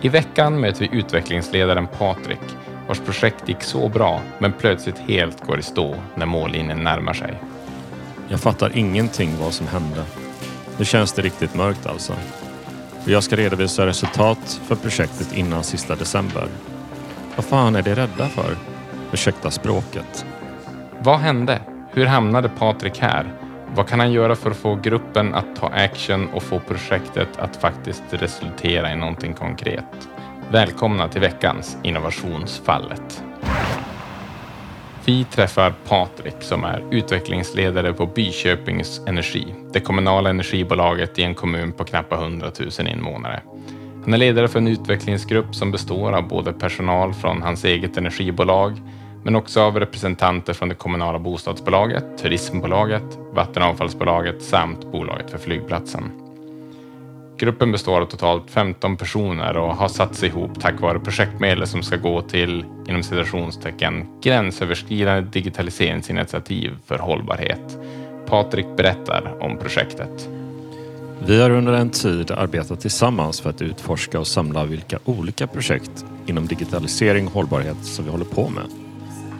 [0.00, 2.40] I veckan möter vi utvecklingsledaren Patrik,
[2.88, 7.34] vars projekt gick så bra, men plötsligt helt går i stå när mållinjen närmar sig.
[8.28, 10.04] Jag fattar ingenting vad som hände.
[10.78, 12.12] Nu känns det riktigt mörkt alltså.
[13.04, 16.48] Jag ska redovisa resultat för projektet innan sista december.
[17.36, 18.56] Vad fan är de rädda för?
[19.12, 20.26] Ursäkta språket.
[21.02, 21.60] Vad hände?
[21.92, 23.32] Hur hamnade Patrik här?
[23.74, 27.56] Vad kan han göra för att få gruppen att ta action och få projektet att
[27.56, 30.08] faktiskt resultera i någonting konkret?
[30.50, 33.24] Välkomna till veckans Innovationsfallet.
[35.04, 41.72] Vi träffar Patrik som är utvecklingsledare på Byköpings Energi, det kommunala energibolaget i en kommun
[41.72, 43.40] på knappt 100 000 invånare.
[44.04, 48.80] Han är ledare för en utvecklingsgrupp som består av både personal från hans eget energibolag,
[49.22, 56.30] men också av representanter från det kommunala bostadsbolaget, turismbolaget, vattenavfallsbolaget samt bolaget för flygplatsen.
[57.38, 61.82] Gruppen består av totalt 15 personer och har satt sig ihop tack vare projektmedel som
[61.82, 67.78] ska gå till, inom citationstecken, gränsöverskridande digitaliseringsinitiativ för hållbarhet.
[68.26, 70.28] Patrik berättar om projektet.
[71.26, 76.04] Vi har under en tid arbetat tillsammans för att utforska och samla vilka olika projekt
[76.26, 78.89] inom digitalisering och hållbarhet som vi håller på med.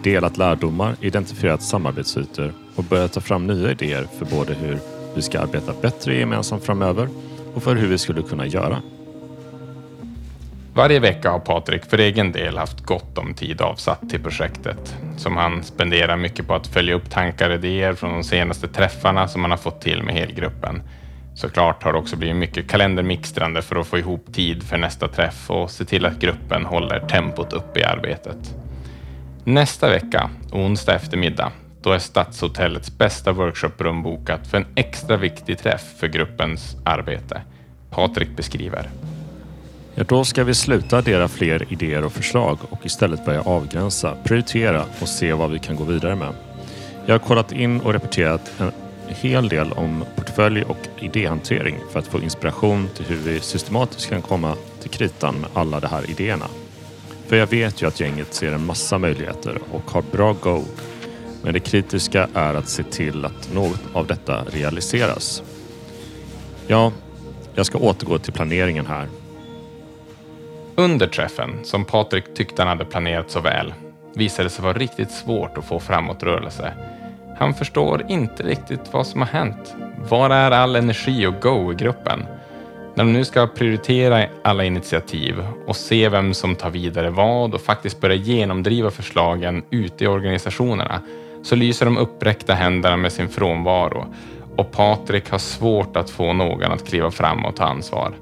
[0.03, 4.79] Delat lärdomar, identifierat samarbetsytor och börjat ta fram nya idéer för både hur
[5.15, 7.09] vi ska arbeta bättre gemensamt framöver
[7.55, 8.83] och för hur vi skulle kunna göra.
[10.75, 15.37] Varje vecka har Patrik för egen del haft gott om tid avsatt till projektet som
[15.37, 19.43] han spenderar mycket på att följa upp tankar och idéer från de senaste träffarna som
[19.43, 20.83] han har fått till med helgruppen.
[21.35, 25.51] Såklart har det också blivit mycket kalendermixtrande för att få ihop tid för nästa träff
[25.51, 28.55] och se till att gruppen håller tempot uppe i arbetet.
[29.45, 35.83] Nästa vecka, onsdag eftermiddag, då är Stadshotellets bästa workshoprum bokat för en extra viktig träff
[35.97, 37.43] för gruppens arbete.
[37.91, 38.91] Patrik beskriver.
[39.95, 44.85] Ja, då ska vi sluta addera fler idéer och förslag och istället börja avgränsa, prioritera
[45.01, 46.33] och se vad vi kan gå vidare med.
[47.07, 48.73] Jag har kollat in och repeterat en
[49.09, 54.23] hel del om portfölj och idéhantering för att få inspiration till hur vi systematiskt kan
[54.23, 56.47] komma till kritan med alla de här idéerna.
[57.31, 60.63] För jag vet ju att gänget ser en massa möjligheter och har bra go.
[61.43, 65.43] Men det kritiska är att se till att något av detta realiseras.
[66.67, 66.93] Ja,
[67.55, 69.09] jag ska återgå till planeringen här.
[70.75, 73.75] Under träffen, som Patrik tyckte han hade planerat så väl,
[74.15, 76.73] visade det sig vara riktigt svårt att få framåtrörelse.
[77.39, 79.75] Han förstår inte riktigt vad som har hänt.
[80.09, 82.27] Var är all energi och go i gruppen?
[82.95, 87.61] När de nu ska prioritera alla initiativ och se vem som tar vidare vad och
[87.61, 91.01] faktiskt börja genomdriva förslagen ute i organisationerna
[91.43, 94.15] så lyser de uppräckta händerna med sin frånvaro
[94.57, 98.13] och Patrik har svårt att få någon att kliva fram och ta ansvar.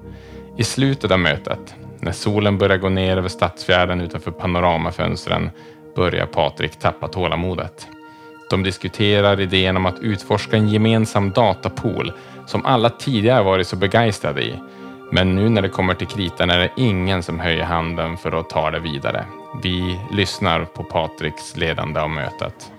[0.56, 5.50] I slutet av mötet, när solen börjar gå ner över stadsfjärden utanför panoramafönstren,
[5.96, 7.88] börjar Patrik tappa tålamodet.
[8.50, 12.12] De diskuterar idén om att utforska en gemensam datapool
[12.48, 14.54] som alla tidigare varit så begeistrade i.
[15.12, 18.50] Men nu när det kommer till kritan är det ingen som höjer handen för att
[18.50, 19.24] ta det vidare.
[19.62, 22.72] Vi lyssnar på Patriks ledande av mötet.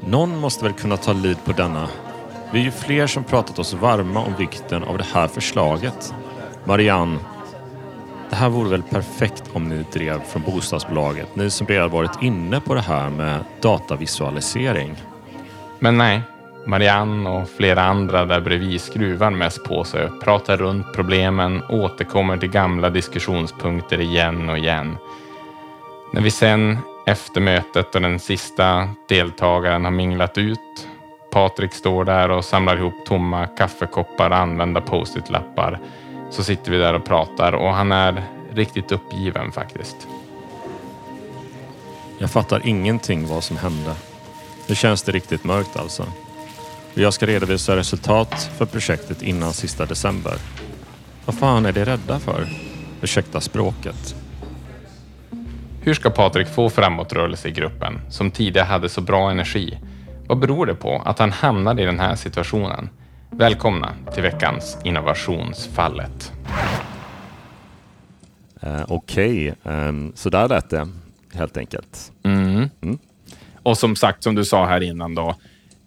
[0.00, 1.88] Någon måste väl kunna ta lid på denna.
[2.52, 6.14] Vi är ju fler som pratat oss varma om vikten av det här förslaget.
[6.64, 7.18] Marianne,
[8.30, 12.60] det här vore väl perfekt om ni drev från bostadsbolaget, ni som redan varit inne
[12.60, 14.96] på det här med datavisualisering.
[15.78, 16.22] Men nej,
[16.70, 22.50] Marianne och flera andra där bredvid skruvar mest på sig, pratar runt problemen, återkommer till
[22.50, 24.96] gamla diskussionspunkter igen och igen.
[26.12, 30.88] När vi sen efter mötet och den sista deltagaren har minglat ut,
[31.32, 35.78] Patrik står där och samlar ihop tomma kaffekoppar och använda post-it-lappar,
[36.30, 40.08] så sitter vi där och pratar och han är riktigt uppgiven faktiskt.
[42.18, 43.94] Jag fattar ingenting vad som hände.
[44.66, 46.06] Nu känns det riktigt mörkt alltså.
[46.94, 50.34] Jag ska redovisa resultat för projektet innan sista december.
[51.24, 52.46] Vad fan är de rädda för?
[53.02, 54.14] Ursäkta språket.
[55.82, 59.78] Hur ska Patrik få framåtrörelse i gruppen, som tidigare hade så bra energi?
[60.26, 62.88] Vad beror det på att han hamnade i den här situationen?
[63.30, 66.32] Välkomna till veckans Innovationsfallet.
[68.60, 70.10] Eh, Okej, okay.
[70.14, 70.88] så där lät det
[71.34, 72.12] helt enkelt.
[72.22, 72.70] Mm.
[72.80, 72.98] Mm.
[73.62, 75.34] Och som sagt, som du sa här innan då,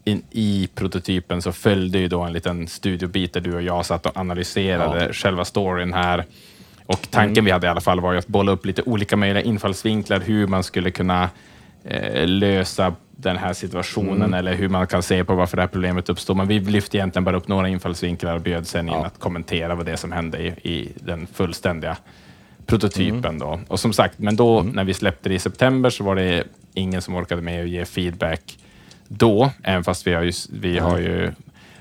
[0.04, 4.06] in, i prototypen så följde ju då en liten studiobit där du och jag satt
[4.06, 5.13] och analyserade ja.
[5.13, 6.26] själva storyn här.
[6.86, 7.46] Och tanken mm.
[7.46, 10.48] vi hade i alla fall var ju att bolla upp lite olika möjliga infallsvinklar, hur
[10.48, 11.30] man skulle kunna
[11.84, 14.34] eh, lösa den här situationen mm.
[14.34, 16.36] eller hur man kan se på varför det här problemet uppstår.
[16.36, 19.86] Men vi lyfte egentligen bara upp några infallsvinklar och bjöd sen in att kommentera vad
[19.86, 21.98] det är som hände i, i den fullständiga
[22.66, 23.26] prototypen.
[23.26, 23.39] Mm.
[23.39, 23.60] Då.
[23.68, 24.74] Och som sagt, men då mm.
[24.74, 27.86] när vi släppte det i september så var det ingen som orkade med att ge
[27.86, 28.58] feedback
[29.08, 31.32] då, även fast vi har ju, vi har ju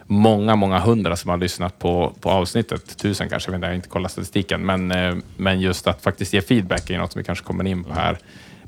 [0.06, 2.98] många, många hundra som har lyssnat på, på avsnittet.
[2.98, 4.66] Tusen kanske, jag har inte kollat statistiken.
[4.66, 7.84] Men, eh, men just att faktiskt ge feedback är något som vi kanske kommer in
[7.84, 8.18] på här.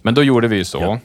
[0.02, 0.98] Men då gjorde vi ju så ja.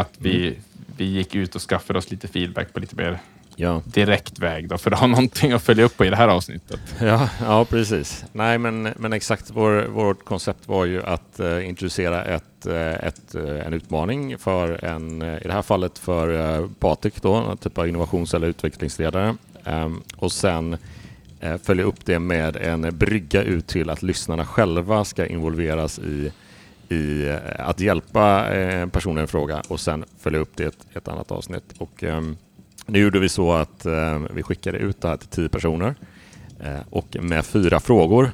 [0.00, 0.60] att vi, mm.
[0.96, 3.18] vi gick ut och skaffade oss lite feedback på lite mer
[3.56, 3.82] ja.
[3.84, 6.80] direkt väg då, för att ha någonting att följa upp på i det här avsnittet.
[7.00, 8.24] Ja, ja precis.
[8.32, 9.50] Nej, men, men exakt.
[9.50, 14.84] Vår, vårt koncept var ju att uh, introducera ett, uh, ett, uh, en utmaning för
[14.84, 19.36] en, i det här fallet för uh, Patrik, då, typ av innovations eller utvecklingsledare.
[19.64, 20.76] Um, och sen
[21.62, 26.32] följa upp det med en brygga ut till att lyssnarna själva ska involveras i
[26.88, 28.46] i att hjälpa
[28.92, 31.74] personen i fråga och sen följa upp det i ett, ett annat avsnitt.
[31.78, 32.36] Och, um,
[32.86, 35.94] nu gjorde vi så att eh, vi skickade ut det här till tio personer
[36.60, 38.30] eh, och med fyra frågor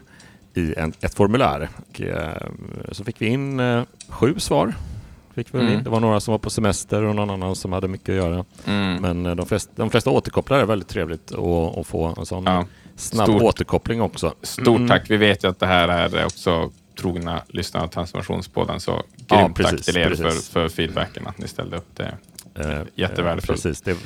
[0.55, 1.69] i en, ett formulär.
[1.77, 2.49] Och, eh,
[2.93, 4.75] så fick vi in eh, sju svar.
[5.35, 5.85] Fick vi mm.
[5.85, 8.45] Det var några som var på semester och någon annan som hade mycket att göra.
[8.65, 9.03] Mm.
[9.03, 12.45] Men eh, de flesta, de flesta återkopplare är väldigt trevligt att, att få en sån
[12.45, 12.67] ja.
[12.97, 13.43] snabb Stort.
[13.43, 14.35] återkoppling också.
[14.43, 14.89] Stort mm.
[14.89, 15.11] tack.
[15.11, 19.51] Vi vet ju att det här är också trogna lyssnare av Transformationspodden, så grymt ja,
[19.55, 22.15] precis, tack till er för, för feedbacken, att ni ställde upp det.
[22.55, 23.63] Eh, Jättevärdefullt.
[23.63, 23.97] Precis, det,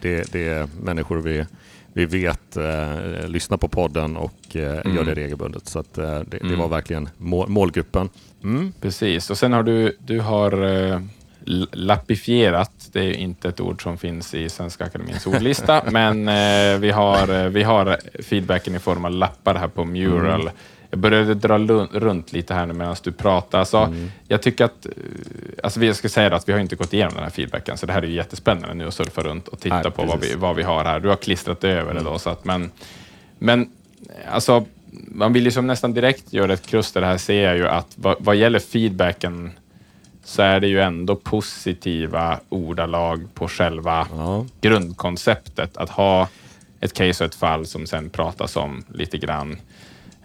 [0.00, 1.44] det, det är människor vi,
[1.92, 4.96] vi vet eh, lyssnar på podden och eh, mm.
[4.96, 5.66] gör det regelbundet.
[5.68, 6.58] Så att, eh, det, mm.
[6.58, 8.08] var verkligen mål, målgruppen.
[8.42, 8.72] Mm.
[8.80, 10.62] Precis, och sen har du, du har
[10.92, 11.00] eh,
[11.72, 16.90] lappifierat, det är inte ett ord som finns i Svenska Akademins ordlista, men eh, vi,
[16.90, 20.52] har, eh, vi har feedbacken i form av lappar här på Mural mm.
[20.94, 23.58] Jag började dra runt lite här nu medan du pratar.
[23.58, 24.10] Alltså, mm.
[24.28, 24.92] Jag tycker att, eh,
[25.62, 27.92] alltså vi ska säga att vi har inte gått igenom den här feedbacken, så det
[27.92, 30.62] här är jättespännande nu att surfa runt och titta Nej, på vad vi, vad vi
[30.62, 31.00] har här.
[31.00, 32.04] Du har klistrat över mm.
[32.04, 32.70] det då, så att, men,
[33.38, 33.70] men
[34.30, 37.92] alltså, man vill ju som nästan direkt göra ett kluster här, ser jag ju att
[37.94, 39.52] vad, vad gäller feedbacken
[40.24, 44.46] så är det ju ändå positiva ordalag på själva ja.
[44.60, 45.76] grundkonceptet.
[45.76, 46.28] Att ha
[46.80, 49.56] ett case och ett fall som sen pratas om lite grann.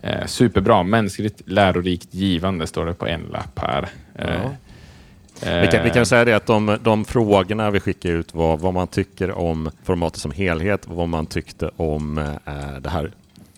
[0.01, 3.89] Eh, superbra, mänskligt lärorikt givande står det på en lapp här.
[4.15, 8.57] Eh, vi, kan, vi kan säga det att de, de frågorna vi skickade ut var
[8.57, 13.11] vad man tycker om formatet som helhet, vad man tyckte om eh, det här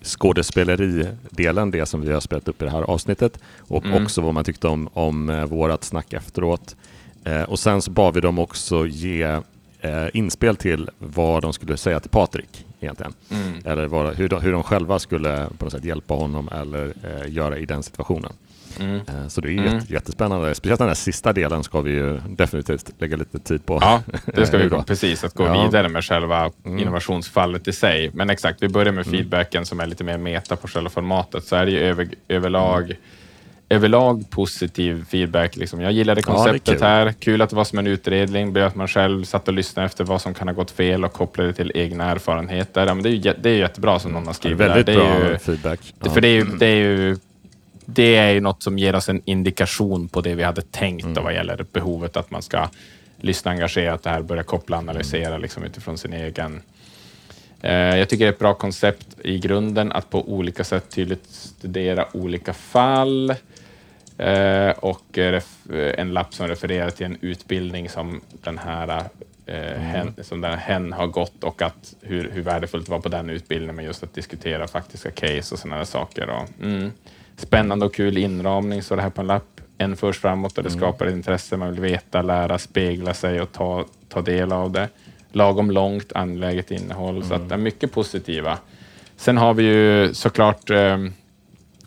[0.04, 4.04] skådespeleri-delen, det som vi har spelat upp i det här avsnittet och mm.
[4.04, 6.75] också vad man tyckte om, om eh, vårat snack efteråt.
[7.23, 9.23] Eh, och sen så bad vi dem också ge
[9.82, 13.13] eh, inspel till vad de skulle säga till Patrik egentligen.
[13.30, 13.54] Mm.
[13.65, 17.34] Eller vad, hur, de, hur de själva skulle på något sätt hjälpa honom eller eh,
[17.34, 18.34] göra i den situationen.
[18.80, 18.96] Mm.
[18.96, 19.80] Eh, så det är mm.
[19.88, 20.56] jättespännande.
[20.56, 23.78] Speciellt den här sista delen ska vi ju definitivt lägga lite tid på.
[23.82, 25.63] Ja, det ska vi gå, precis, att gå ja.
[25.63, 26.80] vidare med själva mm.
[26.80, 28.12] innovationsfallet i sig.
[28.13, 29.17] Men exakt, vi börjar med mm.
[29.17, 31.44] feedbacken som är lite mer meta på själva formatet.
[31.44, 32.98] Så är det ju över, överlag mm
[33.71, 35.55] överlag positiv feedback.
[35.55, 35.81] Liksom.
[35.81, 36.84] Jag gillade konceptet ja, kul.
[36.84, 37.13] här.
[37.19, 38.57] Kul att det var som en utredning.
[38.57, 41.49] Att man själv satt och lyssnade efter vad som kan ha gått fel och kopplade
[41.49, 42.88] det till egna erfarenheter.
[42.88, 44.60] Ja, men det, är ju, det är jättebra som någon har skrivit.
[44.60, 44.95] Väldigt där.
[44.95, 45.79] Det är bra ju, feedback.
[46.03, 46.12] Ja.
[46.12, 47.17] För det är, ju, det, är ju,
[47.86, 51.23] det är ju något som ger oss en indikation på det vi hade tänkt mm.
[51.23, 52.69] vad gäller behovet att man ska
[53.21, 56.62] lyssna engagerat där, börja koppla och analysera liksom, utifrån sin egen
[57.62, 61.25] Eh, jag tycker det är ett bra koncept i grunden att på olika sätt tydligt
[61.29, 63.36] studera olika fall
[64.76, 65.17] och
[65.97, 69.04] en lapp som refererar till en utbildning som den här
[69.45, 69.82] mm.
[69.82, 73.30] hen, som den hen har gått och att hur, hur värdefullt det var på den
[73.30, 76.30] utbildningen med just att diskutera faktiska case och sådana saker.
[76.30, 76.91] Och, mm.
[77.38, 79.62] Spännande och kul inramning, så det här på en lapp.
[79.78, 80.80] En förs framåt och det mm.
[80.80, 84.89] skapar intresse, man vill veta, lära, spegla sig och ta, ta del av det
[85.32, 87.15] lagom långt, angeläget innehåll.
[87.15, 87.28] Mm.
[87.28, 88.58] Så att det är mycket positiva.
[89.15, 90.97] Sen har vi ju såklart eh,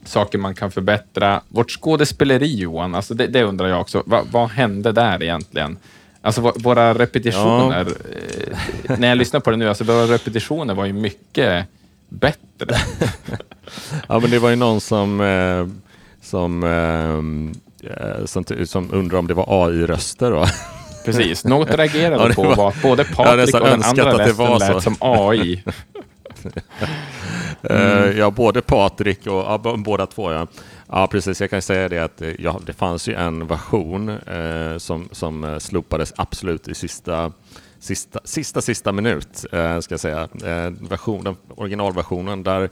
[0.04, 1.40] saker man kan förbättra.
[1.48, 4.02] Vårt skådespeleri, Johan, alltså det, det undrar jag också.
[4.06, 5.76] Va, vad hände där egentligen?
[6.22, 7.86] Alltså våra repetitioner,
[8.84, 8.92] ja.
[8.92, 11.66] eh, när jag lyssnar på det nu, alltså våra repetitioner var ju mycket
[12.08, 12.76] bättre.
[14.08, 15.66] ja, men det var ju någon som, eh,
[16.22, 20.48] som, eh, som, som undrar om det var AI-röster.
[21.04, 21.44] Precis.
[21.44, 25.62] Något reagerade ja, på var att både Patrik och den andra rösten lät som AI.
[27.70, 28.02] Mm.
[28.02, 30.32] Eh, ja, både Patrik och ja, båda två.
[30.32, 30.46] Ja.
[30.88, 31.40] ja, precis.
[31.40, 35.44] Jag kan säga det att eh, ja, det fanns ju en version eh, som, som
[35.44, 37.32] eh, slopades absolut i sista
[37.84, 40.22] sista, sista, sista minut, eh, ska jag säga.
[40.22, 42.70] Eh, version, den originalversionen där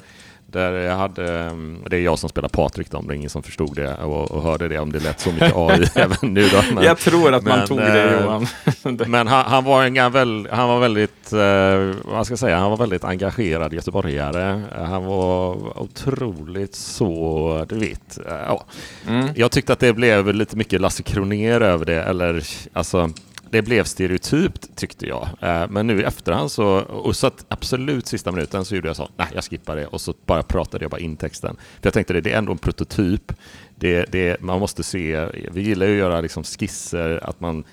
[0.53, 3.31] där jag hade, mm, det är jag som spelar Patrik då, om det är ingen
[3.31, 6.49] som förstod det och, och hörde det, om det lät så mycket AI även nu
[6.49, 6.63] då.
[6.75, 8.47] Men, jag tror att man men, tog det eh, Johan.
[9.11, 12.71] men han, han, var en väl, han var väldigt, eh, vad ska jag säga, han
[12.71, 14.63] var väldigt engagerad göteborgare.
[14.75, 18.19] Han var otroligt så, du vet.
[18.19, 18.65] Eh, ja.
[19.09, 19.29] Mm.
[19.37, 23.11] Jag tyckte att det blev lite mycket Lasse Kroner över det, eller alltså
[23.53, 25.29] det blev stereotypt tyckte jag.
[25.41, 28.97] Eh, men nu i efterhand så, och så att absolut sista minuten så gjorde jag
[28.97, 31.57] så, nej jag skippar det och så bara pratade jag bara in texten.
[31.57, 33.33] För jag tänkte det, det är ändå en prototyp.
[33.75, 37.65] Det, det, man måste se, vi gillar ju att göra liksom skisser, att man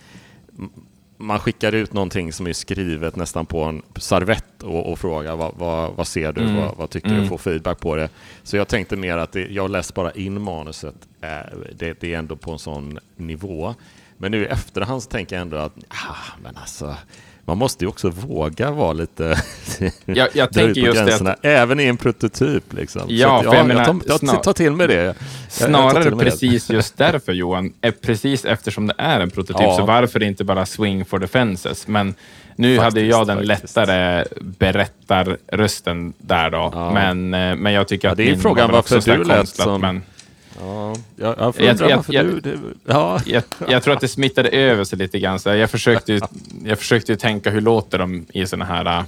[1.17, 5.53] man skickar ut någonting som är skrivet nästan på en servett och, och frågar vad,
[5.57, 6.55] vad, vad ser du, mm.
[6.55, 7.21] vad, vad, tycker mm.
[7.21, 8.09] du, få feedback på det.
[8.43, 11.29] Så jag tänkte mer att det, jag läser bara in manuset, eh,
[11.75, 13.75] det, det, är ändå på en sån nivå.
[14.21, 16.95] Men nu i efterhand så tänker jag ändå att, ah, men alltså,
[17.45, 19.41] man måste ju också våga vara lite...
[20.05, 21.35] jag, jag tänker just gränserna, det.
[21.35, 21.61] Att...
[21.61, 22.73] Även i en prototyp.
[22.73, 23.01] Liksom.
[23.07, 25.15] Ja, att, ja, jag, menar, jag, tar, jag tar, till mig det.
[25.49, 29.77] Snarare precis just därför Johan, precis eftersom det är en prototyp, ja.
[29.77, 31.87] så varför inte bara swing for the fences?
[31.87, 32.13] Men
[32.55, 33.75] nu faktiskt, hade jag den faktiskt.
[33.75, 36.91] lättare berättarrösten där då, ja.
[36.93, 39.81] men, eh, men jag tycker att ja, det är frågan varför du lät som...
[39.81, 40.01] Men...
[40.59, 43.21] Ja, jag, jag, jag, jag, jag, du, ja.
[43.25, 45.39] jag, jag tror att det smittade över sig lite grann.
[45.39, 46.19] Så jag, försökte ju,
[46.65, 49.05] jag försökte ju tänka, hur låter de i såna här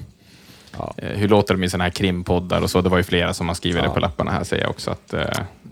[0.78, 0.94] Ja.
[0.98, 2.82] Eh, hur låter de i såna här krimpoddar och så?
[2.82, 3.88] Det var ju flera som har skrivit ja.
[3.88, 5.22] det på lapparna här, säger jag också, att uh,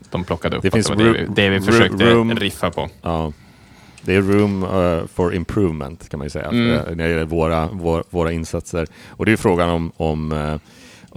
[0.09, 2.89] de plockade upp det, finns det var det, vi, det vi försökte room, riffa på.
[3.01, 3.33] Ja.
[4.01, 6.67] Det är room uh, for improvement, kan man ju säga, mm.
[6.67, 8.87] när det gäller våra, vår, våra insatser.
[9.07, 10.59] Och det är frågan om, om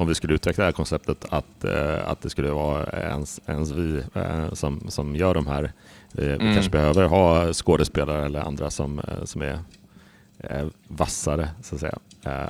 [0.03, 3.71] om vi skulle utveckla det här konceptet att, eh, att det skulle vara ens, ens
[3.71, 5.73] vi eh, som, som gör de här.
[6.13, 6.55] Vi mm.
[6.55, 9.59] kanske behöver ha skådespelare eller andra som, eh, som är
[10.89, 11.99] vassare så att säga.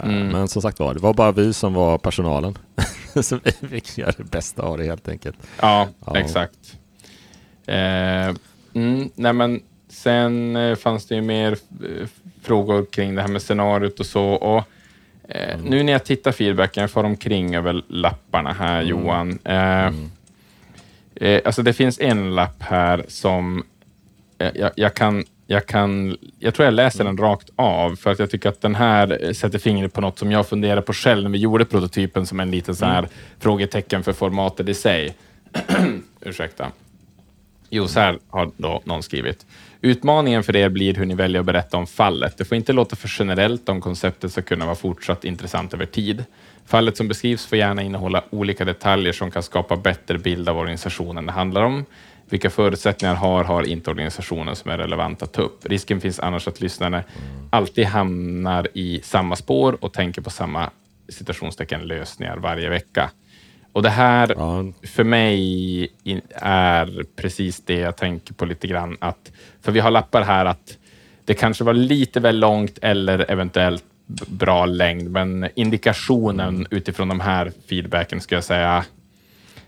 [0.02, 0.28] Mm.
[0.28, 2.58] Men som sagt var, det var bara vi som var personalen.
[3.22, 5.36] så vi fick göra det bästa av det helt enkelt.
[5.60, 6.16] Ja, ja.
[6.16, 6.78] exakt.
[7.66, 8.34] Eh,
[8.74, 11.58] mm, nej men sen fanns det ju mer
[12.42, 14.24] frågor kring det här med scenariot och så.
[14.24, 14.64] Och
[15.34, 15.66] Eh, mm.
[15.66, 18.88] Nu när jag tittar feedbacken, jag får omkring över lapparna här mm.
[18.88, 19.38] Johan.
[19.44, 20.10] Eh, mm.
[21.14, 23.64] eh, alltså det finns en lapp här som
[24.38, 26.16] eh, jag, jag, kan, jag kan...
[26.38, 29.58] Jag tror jag läser den rakt av, för att jag tycker att den här sätter
[29.58, 32.76] fingret på något som jag funderade på själv när vi gjorde prototypen som en liten
[32.76, 33.10] så här mm.
[33.40, 35.14] frågetecken för formatet i sig.
[36.20, 36.72] Ursäkta.
[37.70, 39.46] Jo, så här har då någon skrivit.
[39.84, 42.38] Utmaningen för er blir hur ni väljer att berätta om fallet.
[42.38, 46.24] Det får inte låta för generellt om konceptet ska kunna vara fortsatt intressant över tid.
[46.66, 51.26] Fallet som beskrivs får gärna innehålla olika detaljer som kan skapa bättre bild av organisationen
[51.26, 51.84] det handlar om.
[52.30, 55.66] Vilka förutsättningar har, har inte organisationen som är relevant att ta upp?
[55.66, 57.02] Risken finns annars att lyssnarna
[57.50, 60.70] alltid hamnar i samma spår och tänker på samma
[61.08, 63.10] citationstecken lösningar varje vecka.
[63.72, 64.64] Och det här ja.
[64.82, 65.88] för mig
[66.34, 68.96] är precis det jag tänker på lite grann.
[69.00, 70.78] Att, för vi har lappar här att
[71.24, 73.84] det kanske var lite väl långt eller eventuellt
[74.26, 78.84] bra längd, men indikationen utifrån de här feedbacken ska jag säga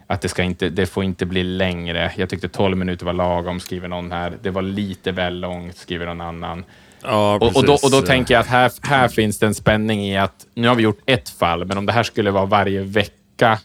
[0.07, 2.13] att det, ska inte, det får inte bli längre.
[2.17, 4.39] Jag tyckte 12 minuter var lagom, skriver någon här.
[4.43, 6.65] Det var lite väl långt, skriver någon annan.
[7.03, 10.01] Ja, och, och, då, och då tänker jag att här, här finns det en spänning
[10.07, 12.83] i att nu har vi gjort ett fall, men om det här skulle vara varje
[12.83, 13.59] vecka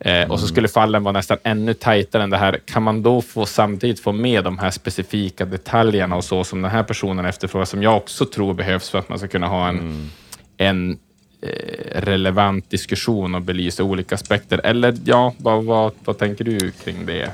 [0.00, 2.60] Eh, och så skulle fallen vara nästan ännu tajtare än det här.
[2.64, 6.70] Kan man då få samtidigt få med de här specifika detaljerna och så som den
[6.70, 10.10] här personen efterfrågar, som jag också tror behövs för att man ska kunna ha en,
[10.56, 10.98] en
[11.42, 14.60] eh, relevant diskussion och belysa olika aspekter?
[14.64, 17.30] Eller ja, vad, vad, vad tänker du kring det?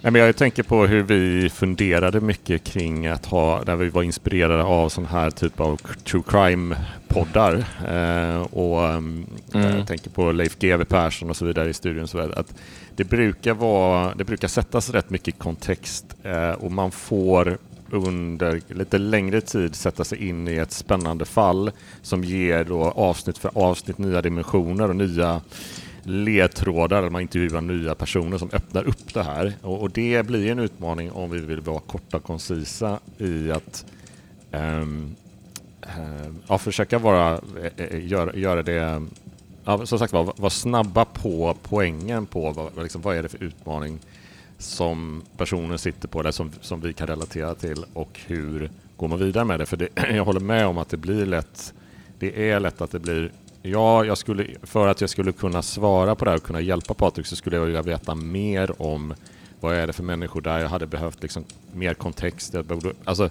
[0.00, 4.02] Nej, men jag tänker på hur vi funderade mycket kring att ha, när vi var
[4.02, 7.54] inspirerade av sån här typ av true crime-poddar.
[7.88, 9.26] Eh, och mm.
[9.52, 12.08] Jag tänker på Leif GW Persson och så vidare i studion.
[12.08, 12.54] Så att
[12.96, 17.58] det, brukar vara, det brukar sättas rätt mycket kontext eh, och man får
[17.90, 21.70] under lite längre tid sätta sig in i ett spännande fall
[22.02, 25.40] som ger då avsnitt för avsnitt nya dimensioner och nya
[26.08, 29.52] ledtrådar där man intervjuar nya personer som öppnar upp det här.
[29.62, 33.84] Och, och det blir en utmaning om vi vill vara korta och koncisa i att
[34.52, 35.16] um,
[35.98, 37.40] uh, ja, försöka vara,
[37.80, 39.02] uh, göra, göra det
[39.64, 43.42] ja, som sagt var, vara snabba på poängen på vad, liksom, vad är det för
[43.42, 43.98] utmaning
[44.58, 49.18] som personen sitter på, eller som, som vi kan relatera till och hur går man
[49.18, 49.66] vidare med det?
[49.66, 51.74] För det, jag håller med om att det blir lätt,
[52.18, 53.32] det är lätt att det blir
[53.62, 56.94] Ja, jag skulle, för att jag skulle kunna svara på det här och kunna hjälpa
[56.94, 59.14] Patrik så skulle jag vilja veta mer om
[59.60, 60.58] vad är det för människor där.
[60.58, 62.54] Jag hade behövt liksom mer kontext.
[63.04, 63.28] Alltså,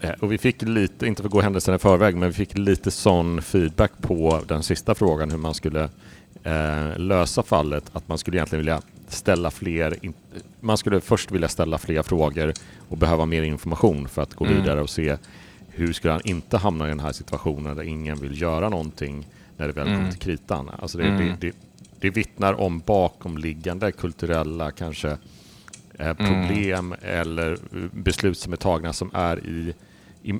[0.00, 2.58] eh, och vi fick lite, inte för att gå händelserna i förväg, men vi fick
[2.58, 5.88] lite sån feedback på den sista frågan hur man skulle
[6.42, 7.84] eh, lösa fallet.
[7.92, 9.98] Att man skulle egentligen vilja ställa fler,
[10.60, 12.52] man skulle först vilja ställa fler frågor
[12.88, 14.60] och behöva mer information för att gå mm.
[14.60, 15.16] vidare och se
[15.68, 19.26] hur skulle han inte hamna i den här situationen där ingen vill göra någonting
[19.58, 19.98] när det väl mm.
[19.98, 20.70] kommer till kritan.
[20.78, 21.18] Alltså det, mm.
[21.18, 21.56] det, det,
[22.00, 25.08] det vittnar om bakomliggande kulturella kanske
[25.98, 26.16] eh, mm.
[26.16, 27.20] problem mm.
[27.20, 27.58] eller
[27.92, 29.74] beslut som är tagna som är i,
[30.22, 30.34] i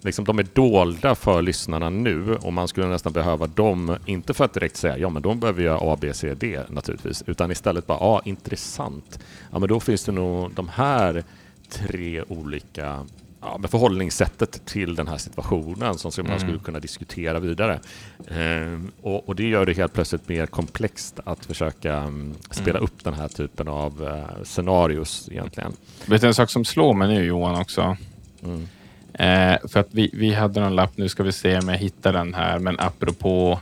[0.00, 4.44] liksom de är dolda för lyssnarna nu och man skulle nästan behöva dem, inte för
[4.44, 7.86] att direkt säga ja men de behöver göra A, B, C, D naturligtvis, utan istället
[7.86, 9.18] bara ja intressant.
[9.52, 11.24] Ja men då finns det nog de här
[11.68, 13.06] tre olika
[13.44, 16.38] ja, med förhållningssättet till den här situationen som man mm.
[16.38, 17.80] skulle kunna diskutera vidare.
[18.26, 22.84] Eh, och, och, det gör det helt plötsligt mer komplext att försöka um, spela mm.
[22.84, 25.72] upp den här typen av uh, scenarios egentligen.
[26.06, 27.96] Vet du en sak som slår mig nu Johan också?
[28.44, 28.68] Mm.
[29.12, 32.12] Eh, för att vi, vi hade någon lapp, nu ska vi se om jag hittar
[32.12, 33.60] den här, men apropå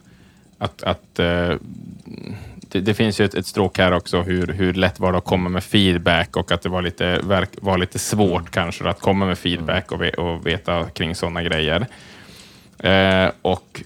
[0.58, 1.56] att, att uh,
[2.72, 5.24] det, det, finns ju ett, ett stråk här också hur, hur lätt var det att
[5.24, 7.20] komma med feedback och att det var lite,
[7.60, 8.50] var lite svårt mm.
[8.50, 11.86] kanske att komma med feedback och, och veta kring sådana grejer.
[12.78, 13.82] Eh, och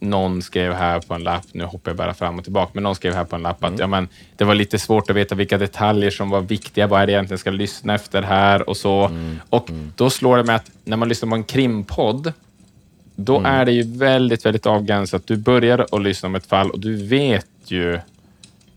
[0.00, 2.94] någon skrev här på en lapp, nu hoppar jag bara fram och tillbaka, men någon
[2.94, 3.74] skrev här på en lapp mm.
[3.74, 6.86] att ja, men, det var lite svårt att veta vilka detaljer som var viktiga.
[6.86, 9.06] Vad är det egentligen ska lyssna efter här och så.
[9.06, 9.40] Mm.
[9.50, 9.92] Och mm.
[9.96, 12.32] då slår det mig att när man lyssnar på en krimpodd,
[13.16, 13.52] då mm.
[13.52, 15.26] är det ju väldigt, väldigt avgränsat.
[15.26, 17.98] Du börjar att lyssna om ett fall och du vet ju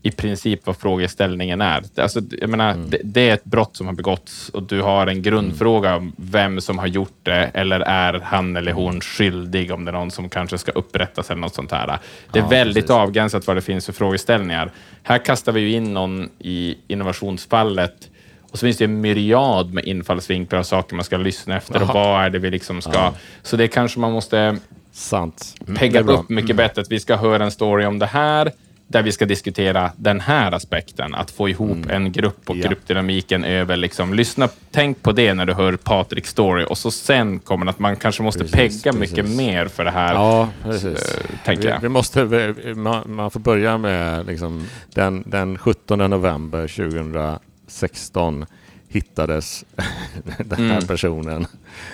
[0.06, 1.82] i princip vad frågeställningen är.
[1.96, 2.90] Alltså, jag menar, mm.
[2.90, 6.60] det, det, är ett brott som har begåtts och du har en grundfråga om vem
[6.60, 10.28] som har gjort det eller är han eller hon skyldig om det är någon som
[10.28, 11.98] kanske ska upprättas eller något sånt här.
[12.32, 12.90] Det är ja, väldigt precis.
[12.90, 14.70] avgränsat vad det finns för frågeställningar.
[15.02, 18.10] Här kastar vi ju in någon i innovationsfallet
[18.50, 21.84] och så finns det en myriad med infallsvinklar och saker man ska lyssna efter Aha.
[21.84, 22.92] och vad är det vi liksom ska...
[22.92, 23.14] Ja.
[23.42, 24.56] Så det kanske man måste
[24.92, 25.54] Sant.
[25.78, 26.56] pegga upp mycket mm.
[26.56, 26.82] bättre.
[26.82, 28.52] Att vi ska höra en story om det här
[28.86, 31.90] där vi ska diskutera den här aspekten, att få ihop mm.
[31.90, 32.68] en grupp och ja.
[32.68, 37.38] gruppdynamiken över, liksom, lyssna, tänk på det när du hör Patriks story och så sen
[37.38, 39.16] kommer att man kanske måste precis, pegga precis.
[39.16, 40.14] mycket mer för det här.
[40.14, 41.18] Ja, precis.
[41.44, 41.58] Äh.
[41.58, 48.46] Vi, vi måste, vi, man, man, får börja med liksom, den, den 17 november 2016
[48.88, 49.64] hittades
[50.38, 50.86] den här mm.
[50.86, 51.46] personen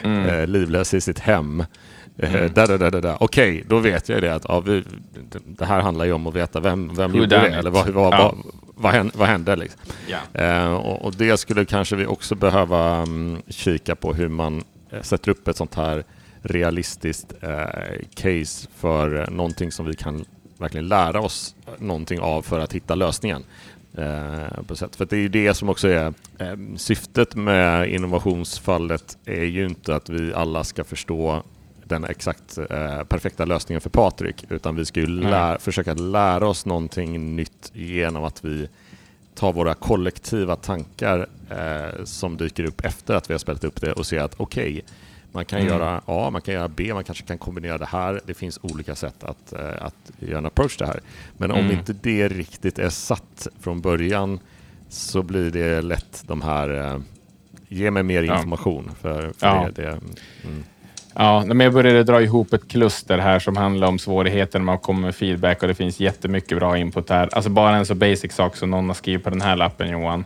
[0.02, 0.26] mm.
[0.26, 1.64] Eh, livlös i sitt hem.
[2.22, 3.16] Eh, mm.
[3.20, 4.84] Okej, då vet jag det att ja, vi,
[5.44, 8.34] det här handlar ju om att veta vem, vem gjorde det eller vad, vad, ja.
[8.74, 9.80] vad, vad, vad hände liksom.
[10.06, 10.40] Ja.
[10.40, 15.02] Eh, och, och, det skulle kanske vi också behöva um, kika på hur man eh,
[15.02, 16.04] sätter upp ett sånt här
[16.42, 20.24] realistiskt eh, case för eh, någonting som vi kan
[20.58, 23.44] verkligen lära oss någonting av för att hitta lösningen.
[23.96, 24.96] Eh, på sätt.
[24.96, 29.94] För det är ju det som också är eh, syftet med innovationsfallet är ju inte
[29.94, 31.42] att vi alla ska förstå
[31.90, 36.66] den exakt eh, perfekta lösningen för Patrik, utan vi ska ju lä försöka lära oss
[36.66, 38.68] någonting nytt genom att vi
[39.34, 43.92] tar våra kollektiva tankar eh, som dyker upp efter att vi har spelat upp det
[43.92, 44.82] och ser att okej, okay,
[45.32, 45.72] man kan mm.
[45.72, 48.20] göra A, man kan göra B, man kanske kan kombinera det här.
[48.26, 51.00] Det finns olika sätt att, eh, att göra en approach det här.
[51.36, 51.64] Men mm.
[51.64, 54.40] om inte det riktigt är satt från början
[54.88, 57.00] så blir det lätt de här, eh,
[57.68, 58.90] ge mig mer information.
[59.00, 59.68] För, för ja.
[59.74, 60.64] det, det mm.
[61.22, 64.78] Ja, men jag började dra ihop ett kluster här som handlar om svårigheter när man
[64.78, 67.28] kommer med feedback och det finns jättemycket bra input här.
[67.32, 70.24] Alltså bara en så basic sak som någon har skrivit på den här lappen, Johan.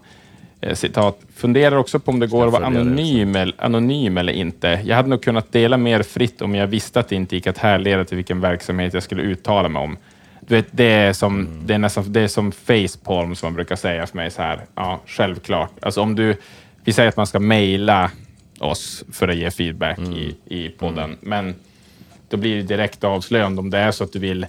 [0.60, 1.18] Eh, citat.
[1.36, 4.80] Funderar också på om det går att vara anonym, eller, anonym eller inte.
[4.84, 7.58] Jag hade nog kunnat dela mer fritt om jag visste att det inte gick att
[7.58, 9.96] härleda till vilken verksamhet jag skulle uttala mig om.
[10.40, 11.66] Du vet, det, är som, mm.
[11.66, 14.30] det, är nästan, det är som facepalm, som man brukar säga för mig.
[14.30, 14.60] Så här.
[14.74, 15.72] Ja, självklart.
[15.80, 16.36] Alltså om du,
[16.84, 18.10] vi säger att man ska mejla
[18.58, 20.12] oss för att ge feedback mm.
[20.12, 21.18] i, i podden, mm.
[21.20, 21.54] men
[22.28, 24.46] då blir det direkt avslöjande om det är så att du vill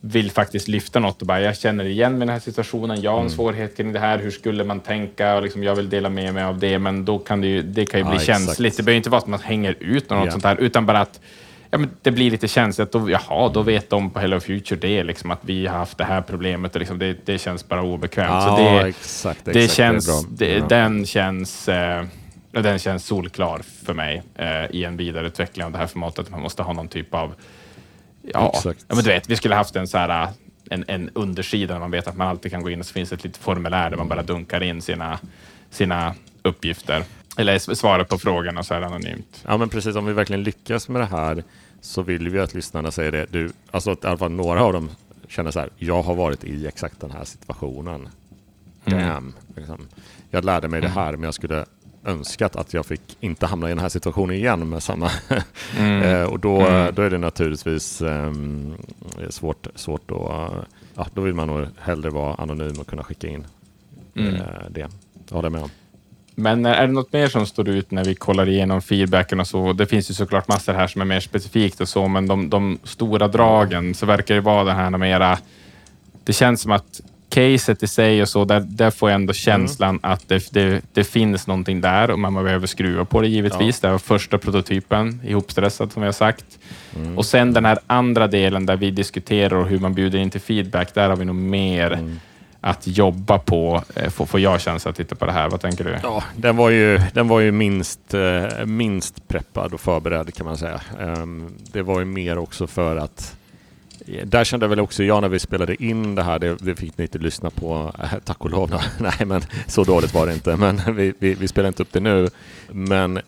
[0.00, 3.10] vill faktiskt lyfta något och bara, jag känner igen mig i den här situationen, jag
[3.10, 3.36] har en mm.
[3.36, 5.36] svårighet kring det här, hur skulle man tänka?
[5.36, 7.86] Och liksom, jag vill dela med mig av det, men då kan det ju, det
[7.86, 8.76] kan ju bli ja, känsligt.
[8.76, 10.30] Det behöver inte vara att man hänger ut något yeah.
[10.30, 11.20] sånt här, utan bara att
[11.70, 12.92] ja, men det blir lite känsligt.
[12.92, 16.04] Då, jaha, då vet de på Hello Future det, liksom, att vi har haft det
[16.04, 16.74] här problemet.
[16.74, 18.30] Och liksom, det, det känns bara obekvämt.
[18.30, 22.04] Ja, så det, exakt, det exakt, känns, det det, den känns eh,
[22.52, 26.30] den känns solklar för mig eh, i en vidareutveckling av det här formatet.
[26.30, 27.34] Man måste ha någon typ av
[28.22, 30.28] Ja, ja men du vet, vi skulle haft en så här,
[30.70, 33.12] en, en undersida där man vet att man alltid kan gå in och så finns
[33.12, 35.18] ett litet formulär där man bara dunkar in sina,
[35.70, 37.04] sina uppgifter.
[37.36, 39.44] Eller svara på frågorna så här anonymt.
[39.46, 39.96] Ja, men precis.
[39.96, 41.44] Om vi verkligen lyckas med det här
[41.80, 43.26] så vill vi att lyssnarna säger det.
[43.30, 44.90] Du, alltså att i alla fall några av dem
[45.28, 45.70] känner så här.
[45.76, 48.08] Jag har varit i exakt den här situationen.
[48.84, 49.08] Mm.
[49.08, 49.34] Damn.
[49.56, 49.88] Liksom.
[50.30, 50.90] Jag lärde mig mm.
[50.90, 51.64] det här, men jag skulle
[52.04, 55.10] önskat att jag fick inte hamna i den här situationen igen med samma.
[55.78, 56.02] Mm.
[56.22, 56.94] eh, och då, mm.
[56.94, 58.32] då är det naturligtvis eh,
[59.30, 63.46] svårt, svårt att, ja, då vill man nog hellre vara anonym och kunna skicka in
[64.14, 64.34] mm.
[64.34, 64.40] eh,
[64.70, 64.88] det.
[65.28, 65.70] Jag håller med om.
[66.34, 69.72] Men är det något mer som står ut när vi kollar igenom feedbacken och så?
[69.72, 72.78] Det finns ju såklart massor här som är mer specifikt och så, men de, de
[72.84, 75.38] stora dragen så verkar det vara det här mera.
[76.24, 79.88] Det känns som att caset i sig och så, där, där får jag ändå känslan
[79.88, 80.12] mm.
[80.12, 83.78] att det, det, det, finns någonting där och man behöver skruva på det givetvis.
[83.82, 83.88] Ja.
[83.88, 86.58] Det var första prototypen, ihopstressad som vi har sagt.
[86.96, 87.18] Mm.
[87.18, 90.94] Och sen den här andra delen där vi diskuterar hur man bjuder in till feedback,
[90.94, 92.20] där har vi nog mer mm.
[92.60, 95.48] att jobba på, eh, får, får jag känsla att titta på det här.
[95.48, 95.96] Vad tänker du?
[96.02, 100.56] Ja, den var ju, den var ju minst, eh, minst preppad och förberedd kan man
[100.56, 100.80] säga.
[100.98, 103.36] Um, det var ju mer också för att
[104.24, 107.04] där kände väl också jag när vi spelade in det här, det, det fick ni
[107.04, 108.70] inte lyssna på, äh, tack och lov.
[108.98, 110.56] Nej, men så dåligt var det inte.
[110.56, 112.28] Men vi, vi, vi spelar inte upp det nu.
[112.68, 113.20] Men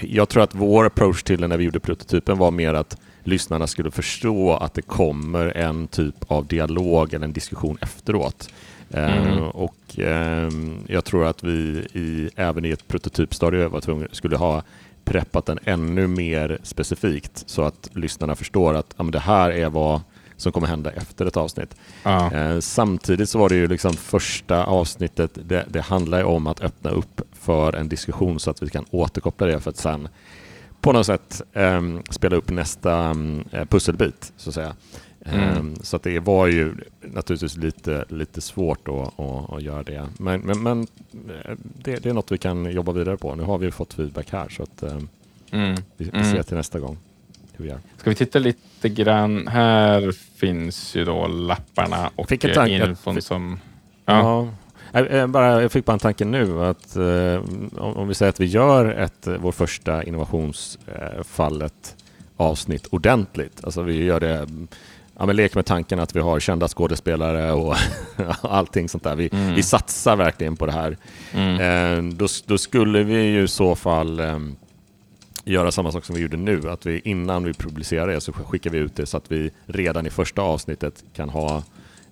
[0.00, 3.66] jag tror att vår approach till det när vi gjorde prototypen var mer att lyssnarna
[3.66, 8.50] skulle förstå att det kommer en typ av dialog eller en diskussion efteråt.
[8.90, 9.38] Mm.
[9.38, 10.48] Uh, och uh,
[10.86, 14.62] jag tror att vi i, även i ett prototypstadie var tvungna, skulle ha
[15.04, 20.00] preppat den ännu mer specifikt så att lyssnarna förstår att ja, det här är vad
[20.36, 21.76] som kommer hända efter ett avsnitt.
[22.02, 22.32] Ja.
[22.32, 26.60] Eh, samtidigt så var det ju liksom första avsnittet, det, det handlar ju om att
[26.60, 30.08] öppna upp för en diskussion så att vi kan återkoppla det för att sen
[30.80, 33.16] på något sätt eh, spela upp nästa
[33.50, 34.74] eh, pusselbit så att säga.
[35.26, 35.58] Mm.
[35.58, 40.08] Um, så att det var ju naturligtvis lite, lite svårt att, att, att göra det.
[40.18, 40.80] Men, men, men
[41.12, 43.34] eh, det, det, är något vi kan jobba vidare på.
[43.34, 45.08] Nu har vi fått feedback här så att um,
[45.50, 45.74] mm.
[45.96, 46.44] vi, vi ser mm.
[46.44, 46.98] till nästa gång
[47.56, 47.80] hur vi gör.
[47.96, 49.48] Ska vi titta lite grann?
[49.48, 53.60] Här finns ju då lapparna och Fick en tanke, infon som...
[54.06, 54.48] Ja.
[54.92, 55.00] ja.
[55.00, 57.42] Jag, bara, jag fick bara en tanke nu att eh,
[57.78, 61.96] om vi säger att vi gör ett, vår första innovationsfallet
[62.36, 63.64] avsnitt ordentligt.
[63.64, 64.46] Alltså vi gör det
[65.18, 67.76] ja, men lek med tanken att vi har kända skådespelare och
[68.40, 69.16] allting sånt där.
[69.16, 69.54] Vi, mm.
[69.54, 70.96] vi satsar verkligen på det här.
[71.32, 71.60] Mm.
[71.60, 74.38] Eh, då, då, skulle vi ju i så fall eh,
[75.44, 76.70] göra samma sak som vi gjorde nu.
[76.70, 80.06] Att vi innan vi publicerar det så skickar vi ut det så att vi redan
[80.06, 81.62] i första avsnittet kan ha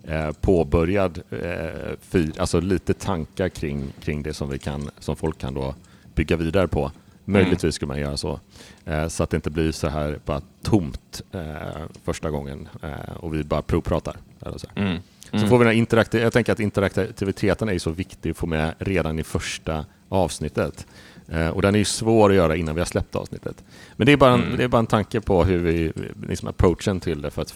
[0.04, 5.38] eh, påbörjad, eh, fyr, alltså lite tankar kring, kring det som, vi kan, som folk
[5.38, 5.74] kan då
[6.14, 6.90] bygga vidare på.
[7.24, 7.72] Möjligtvis mm.
[7.72, 8.40] skulle man göra så.
[8.84, 13.34] Eh, så att det inte blir så här bara tomt eh, första gången eh, och
[13.34, 14.16] vi bara provpratar.
[14.40, 14.66] Eller så.
[14.74, 14.98] Mm.
[15.30, 15.48] Så mm.
[15.48, 19.18] får vi den interaktiv jag tänker att interaktiviteten är så viktig att få med redan
[19.18, 20.86] i första avsnittet.
[21.28, 23.64] Eh, och den är ju svår att göra innan vi har släppt avsnittet.
[23.96, 24.56] Men det är bara en, mm.
[24.56, 25.92] det är bara en tanke på hur vi,
[26.28, 27.54] liksom approachen till det för att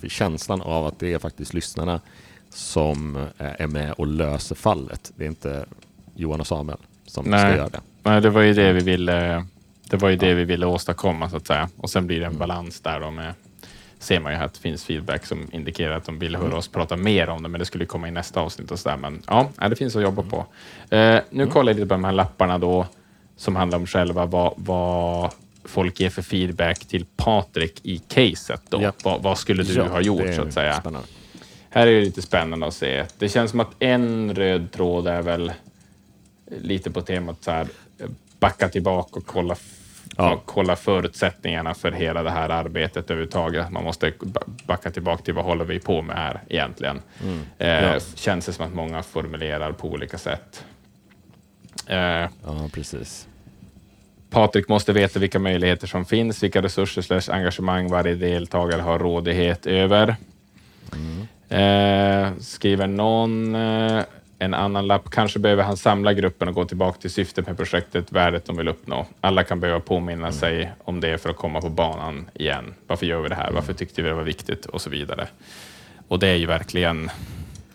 [0.00, 2.00] få känslan av att det är faktiskt lyssnarna
[2.48, 5.12] som eh, är med och löser fallet.
[5.16, 5.64] Det är inte
[6.14, 7.40] Johan och Samuel som Nej.
[7.40, 7.80] ska göra det.
[8.02, 9.46] Nej, det var ju det vi ville,
[9.90, 11.68] det var ju det vi ville åstadkomma så att säga.
[11.76, 12.38] Och sen blir det en mm.
[12.38, 13.34] balans där då med
[14.00, 16.58] ser man ju att det finns feedback som indikerar att de vill höra mm.
[16.58, 18.96] oss prata mer om det, men det skulle komma i nästa avsnitt och så där.
[18.96, 20.36] Men ja, det finns att jobba på.
[20.96, 22.86] Uh, nu kollar jag lite på de här lapparna då
[23.40, 25.32] som handlar om själva vad, vad
[25.64, 28.62] folk ger för feedback till Patrik i caset.
[28.68, 28.82] Då.
[28.82, 28.92] Ja.
[29.04, 30.80] Vad, vad, skulle du ja, ha gjort så att säga?
[30.80, 31.08] Spännande.
[31.70, 33.06] Här är det lite spännande att se.
[33.18, 35.52] Det känns som att en röd tråd är väl
[36.60, 37.68] lite på temat så här,
[38.40, 39.56] backa tillbaka och kolla
[40.16, 40.42] ja.
[40.44, 43.70] kolla förutsättningarna för hela det här arbetet överhuvudtaget.
[43.70, 44.12] Man måste
[44.66, 47.02] backa tillbaka till vad håller vi på med här egentligen?
[47.22, 47.40] Mm.
[47.58, 48.00] Eh, ja.
[48.14, 50.64] Känns det som att många formulerar på olika sätt.
[51.86, 53.26] Eh, ja, precis.
[54.30, 59.66] Patrik måste veta vilka möjligheter som finns, vilka resurser slash engagemang varje deltagare har rådighet
[59.66, 60.16] över.
[60.92, 61.26] Mm.
[61.48, 64.02] Eh, skriver någon eh,
[64.38, 65.10] en annan lapp.
[65.10, 68.68] Kanske behöver han samla gruppen och gå tillbaka till syftet med projektet, värdet de vill
[68.68, 69.06] uppnå.
[69.20, 70.32] Alla kan behöva påminna mm.
[70.32, 72.74] sig om det för att komma på banan igen.
[72.86, 73.50] Varför gör vi det här?
[73.50, 74.66] Varför tyckte vi det var viktigt?
[74.66, 75.28] Och så vidare.
[76.08, 77.10] Och det är ju verkligen,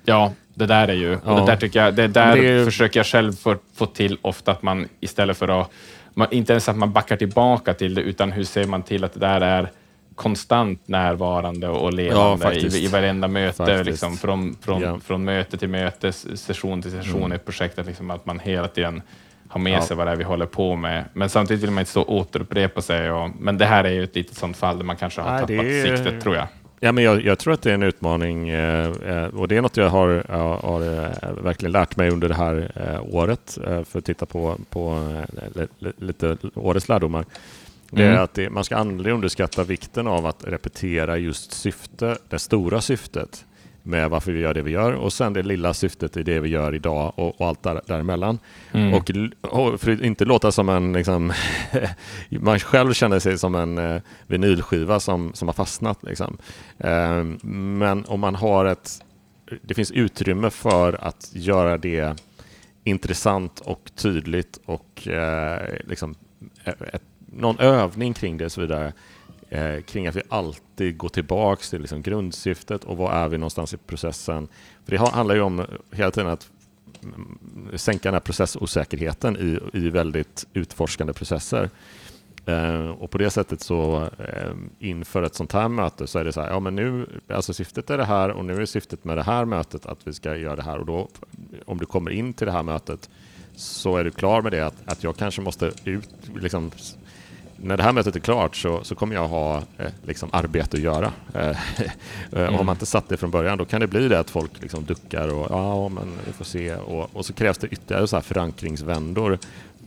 [0.06, 1.32] ja, det där är ju, ja.
[1.32, 2.66] och det där tycker jag, det där det är...
[2.66, 5.72] försöker jag själv få, få till ofta att man istället för att,
[6.16, 9.14] man, inte ens att man backar tillbaka till det, utan hur ser man till att
[9.14, 9.70] det där är
[10.16, 15.00] konstant närvarande och levande ja, i, i varenda möte, liksom, från, från, ja.
[15.00, 17.32] från möte till möte, session till session mm.
[17.32, 19.02] i ett projekt, att, liksom, att man hela tiden
[19.48, 19.82] har med ja.
[19.82, 21.06] sig vad det är vi håller på med.
[21.14, 23.12] Men samtidigt vill man inte stå och återupprepa sig.
[23.12, 25.40] Och, men det här är ju ett litet sånt fall där man kanske har Nej,
[25.40, 25.96] tappat är...
[25.96, 26.48] siktet, tror jag.
[26.80, 29.62] Ja, men jag, jag, tror att det är en utmaning eh, eh och det är
[29.62, 30.24] något jag har,
[30.62, 32.70] har, eh, verkligen lärt mig under det här
[33.12, 35.12] året för att titta på, på
[35.98, 37.26] lite årets lärdomar.
[37.90, 38.24] Det är mm.
[38.24, 43.46] att det, man ska aldrig underskatta vikten av att repetera just syfte, det stora syftet
[43.86, 46.50] med varför vi gör det vi gör och sen det lilla syftet i det vi
[46.50, 48.40] gör idag och, och allt där, däremellan.
[48.72, 48.94] Mm.
[48.94, 49.12] Och,
[49.42, 51.34] och för att inte låta som en, liksom,
[52.30, 56.04] man själv känner sig som en eh, vinylskiva som, som har fastnat.
[56.04, 56.38] Liksom.
[56.78, 59.04] Eh, men om man har ett,
[59.62, 62.22] det finns utrymme för att göra det
[62.84, 66.16] intressant och tydligt och eh, liksom,
[66.94, 67.04] ett
[67.36, 68.94] någon övning kring det och så vidare.
[69.56, 73.74] Eh, kring att vi alltid går tillbaks till liksom grundsyftet och var är vi någonstans
[73.74, 74.48] i processen.
[74.86, 76.50] För Det handlar ju om eh, hela tiden att
[77.04, 77.38] mm,
[77.76, 81.70] sänka den här processosäkerheten i, i väldigt utforskande processer.
[82.46, 86.34] Eh, och på det sättet så eh, inför ett sånt här möte så är det
[86.34, 89.18] så här, ja men nu, alltså syftet är det här och nu är syftet med
[89.18, 91.10] det här mötet att vi ska göra det här och då
[91.66, 93.10] om du kommer in till det här mötet
[93.56, 96.72] så är du klar med det att, att jag kanske måste ut, liksom,
[97.58, 100.84] när det här mötet är klart så, så kommer jag ha eh, liksom arbete att
[100.84, 101.12] göra.
[101.34, 101.58] Eh,
[102.32, 102.56] mm.
[102.56, 104.86] Om man inte satt det från början då kan det bli det att folk liksom
[104.86, 106.76] duckar och ja, men vi får se.
[106.76, 109.40] Och, och så krävs det ytterligare så här förankringsvändor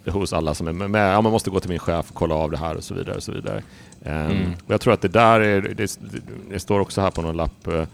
[0.06, 1.14] hos alla som är med.
[1.14, 3.16] Ja, man måste gå till min chef och kolla av det här och så vidare.
[3.16, 3.62] Och så vidare.
[4.04, 4.52] Ehm, mm.
[4.66, 5.98] jag tror att det där är, det,
[6.50, 7.84] det, står också här på någon lapp eh,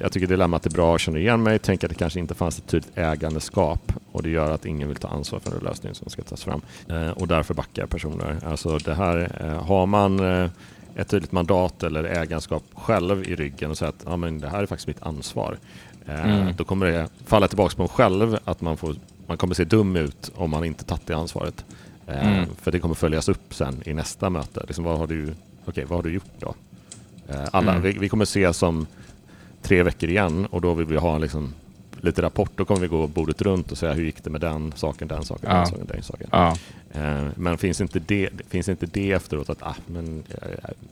[0.00, 2.58] jag tycker dilemmat är bra, jag känner igen mig, tänker att det kanske inte fanns
[2.58, 6.10] ett tydligt ägandeskap och det gör att ingen vill ta ansvar för den lösning som
[6.10, 6.60] ska tas fram.
[6.88, 8.36] Ehm, och därför backar personer.
[8.46, 10.50] Alltså det här, eh, har man eh,
[10.96, 14.62] ett tydligt mandat eller ägandeskap själv i ryggen och säger att ja, men det här
[14.62, 15.58] är faktiskt mitt ansvar.
[16.06, 16.54] Ehm, mm.
[16.56, 18.96] Då kommer det falla tillbaka på en själv att man, får,
[19.26, 21.64] man kommer se dum ut om man inte tagit det ansvaret.
[22.06, 22.46] Mm.
[22.62, 24.64] För det kommer följas upp sen i nästa möte.
[24.66, 25.34] Liksom, vad, har du,
[25.66, 26.54] okay, vad har du gjort då?
[27.28, 27.82] Eh, alla, mm.
[27.82, 28.86] vi, vi, kommer ses om
[29.62, 31.54] tre veckor igen och då vill vi ha liksom
[32.00, 32.50] lite rapport.
[32.54, 35.24] Då kommer vi gå bordet runt och säga hur gick det med den saken, den
[35.24, 35.56] saken, ja.
[35.56, 36.28] den saken, den saken.
[36.32, 36.56] Ja.
[36.92, 40.40] Eh, men finns inte, det, finns inte det efteråt att ah, men jag,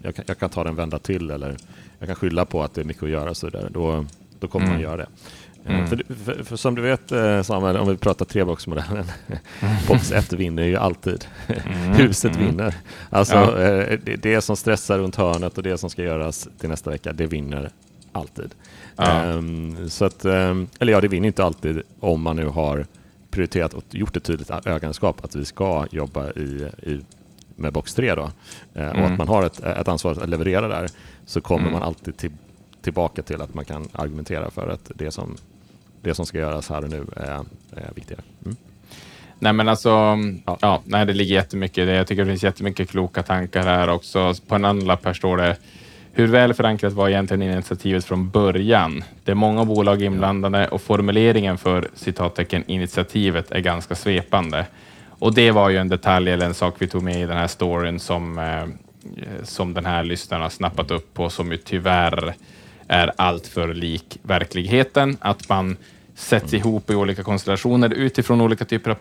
[0.03, 1.57] jag, kan, jag kan ta den vända till eller
[1.99, 4.05] jag kan skylla på att det är mycket att göra så där, då,
[4.39, 4.75] då kommer mm.
[4.75, 5.07] man göra det.
[5.67, 5.87] Eh, mm.
[5.87, 7.13] För, för, för, som du vet
[7.47, 9.05] Samuel, om vi pratar treboxmodellen,
[9.89, 11.25] box 1 vinner ju alltid.
[11.49, 11.93] Mm.
[11.93, 12.47] Huset mm.
[12.47, 12.75] vinner.
[13.11, 13.51] Alltså ja.
[14.05, 17.27] det, det som stressar runt hörnet och det som ska göras till nästa vecka, det
[17.27, 17.71] vinner
[18.17, 18.55] alltid.
[18.97, 19.33] Ja.
[19.33, 22.87] Um, så att, um, eller ja, det vinner inte alltid om man nu har
[23.31, 27.01] prioriterat och gjort ett tydligt ögonskap att vi ska jobba i, i
[27.57, 28.29] med box 3 då, uh,
[28.75, 29.17] och att mm.
[29.17, 30.89] man har ett, ett ansvar att leverera där,
[31.27, 31.73] så kommer mm.
[31.73, 32.33] man alltid till,
[32.83, 35.37] tillbaka till att man kan argumentera för att det som,
[36.03, 37.45] det som ska göras här och nu är,
[37.77, 38.23] är viktigare.
[38.45, 38.57] Mm.
[39.39, 39.89] Nej, men alltså,
[40.45, 40.59] ja.
[40.61, 40.83] ja.
[40.85, 41.89] nej, det ligger jättemycket.
[41.89, 44.35] Jag tycker det finns jättemycket kloka tankar här också.
[44.49, 45.57] På en annan lapp här står det
[46.19, 49.05] hur väl förankrat var egentligen initiativet från början?
[49.25, 54.67] Det är många bolag inblandade och formuleringen för citattecken initiativet är ganska svepande.
[55.09, 57.47] Och det var ju en detalj eller en sak vi tog med i den här
[57.47, 58.65] storyn som, eh,
[59.45, 62.35] som den här lyssnaren har snappat upp på som ju tyvärr
[62.89, 65.17] är alltör lik verkligheten.
[65.21, 65.77] Att man
[66.15, 68.95] sätts ihop i olika konstellationer utifrån olika typer av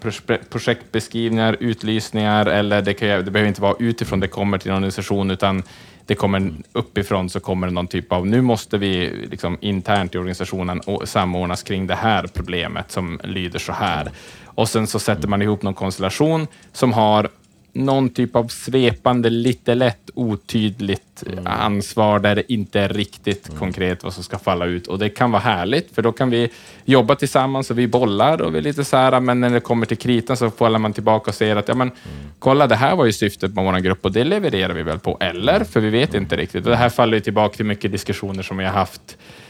[0.50, 5.32] projektbeskrivningar, utlysningar eller det, kan, det behöver inte vara utifrån det kommer till en organisation
[5.32, 5.64] utan
[6.06, 10.18] det kommer uppifrån så kommer det någon typ av, nu måste vi liksom internt i
[10.18, 14.12] organisationen samordnas kring det här problemet som lyder så här.
[14.46, 17.30] Och sen så sätter man ihop någon konstellation som har
[17.76, 21.48] någon typ av svepande, lite lätt otydligt mm.
[21.48, 23.60] ansvar där det inte är riktigt mm.
[23.60, 24.88] konkret vad som ska falla ut.
[24.88, 26.50] Och det kan vara härligt, för då kan vi
[26.86, 29.86] jobba tillsammans och vi bollar och vi är lite så här, men när det kommer
[29.86, 32.00] till kritan så faller man tillbaka och ser att, ja men, mm.
[32.40, 35.18] kolla, det här var ju syftet med vår grupp och det levererar vi väl på,
[35.20, 35.64] eller?
[35.64, 36.66] För vi vet inte riktigt.
[36.66, 39.45] Och det här faller ju tillbaka till mycket diskussioner som vi har haft Eh,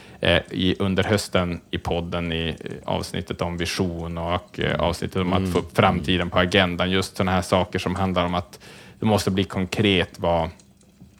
[0.52, 5.54] i, under hösten i podden i eh, avsnittet om vision och eh, avsnittet om att
[5.54, 6.92] få upp framtiden på agendan.
[6.92, 8.60] Just sådana här saker som handlar om att
[9.00, 10.50] det måste bli konkret vad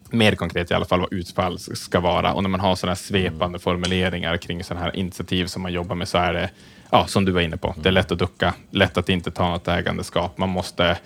[0.10, 2.34] mer konkret i alla fall vad utfall ska vara.
[2.34, 6.08] Och när man har sådana svepande formuleringar kring sådana här initiativ som man jobbar med
[6.08, 6.50] så är det,
[6.90, 9.50] ja, som du var inne på, det är lätt att ducka, lätt att inte ta
[9.50, 10.38] något ägandeskap.
[10.38, 10.98] Man måste,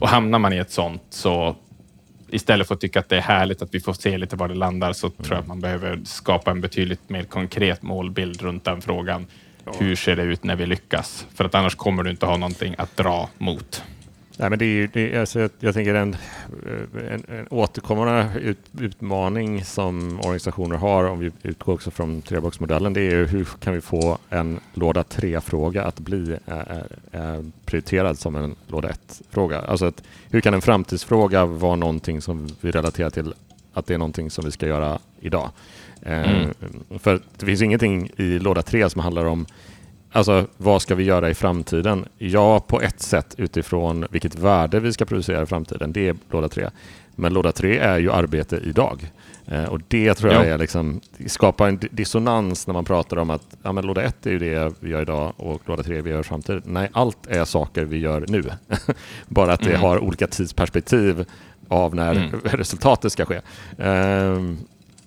[0.00, 1.56] och hamnar man i ett sånt så
[2.30, 4.54] istället för att tycka att det är härligt att vi får se lite var det
[4.54, 5.16] landar så mm.
[5.16, 9.26] tror jag att man behöver skapa en betydligt mer konkret målbild runt den frågan.
[9.64, 9.72] Ja.
[9.78, 11.26] Hur ser det ut när vi lyckas?
[11.34, 13.82] För att annars kommer du inte ha någonting att dra mot.
[14.38, 16.16] Nej, men det är, det är, alltså, jag tänker en,
[17.10, 23.00] en, en återkommande ut, utmaning som organisationer har, om vi utgår också från treboxmodellen, det
[23.00, 26.58] är hur kan vi få en låda 3-fråga att bli äh,
[27.12, 29.60] äh, prioriterad som en låda 1-fråga?
[29.60, 33.34] Alltså att, hur kan en framtidsfråga vara någonting som vi relaterar till
[33.72, 35.50] att det är någonting som vi ska göra idag?
[36.02, 36.54] Mm.
[36.98, 39.46] för det finns ingenting i låda 3 som handlar om
[40.12, 42.04] Alltså, vad ska vi göra i framtiden?
[42.18, 45.92] Ja, på ett sätt utifrån vilket värde vi ska producera i framtiden.
[45.92, 46.70] Det är låda tre.
[47.14, 49.10] Men låda tre är ju arbete idag.
[49.46, 53.56] Eh, och det tror jag är liksom, skapar en dissonans när man pratar om att
[53.62, 56.20] ja, men låda ett är ju det vi gör idag och låda tre vi gör
[56.20, 56.62] i framtiden.
[56.64, 58.42] Nej, allt är saker vi gör nu.
[59.28, 59.80] Bara att det mm.
[59.80, 61.24] har olika tidsperspektiv
[61.68, 62.40] av när mm.
[62.44, 63.40] resultatet ska ske.
[63.76, 64.58] Um,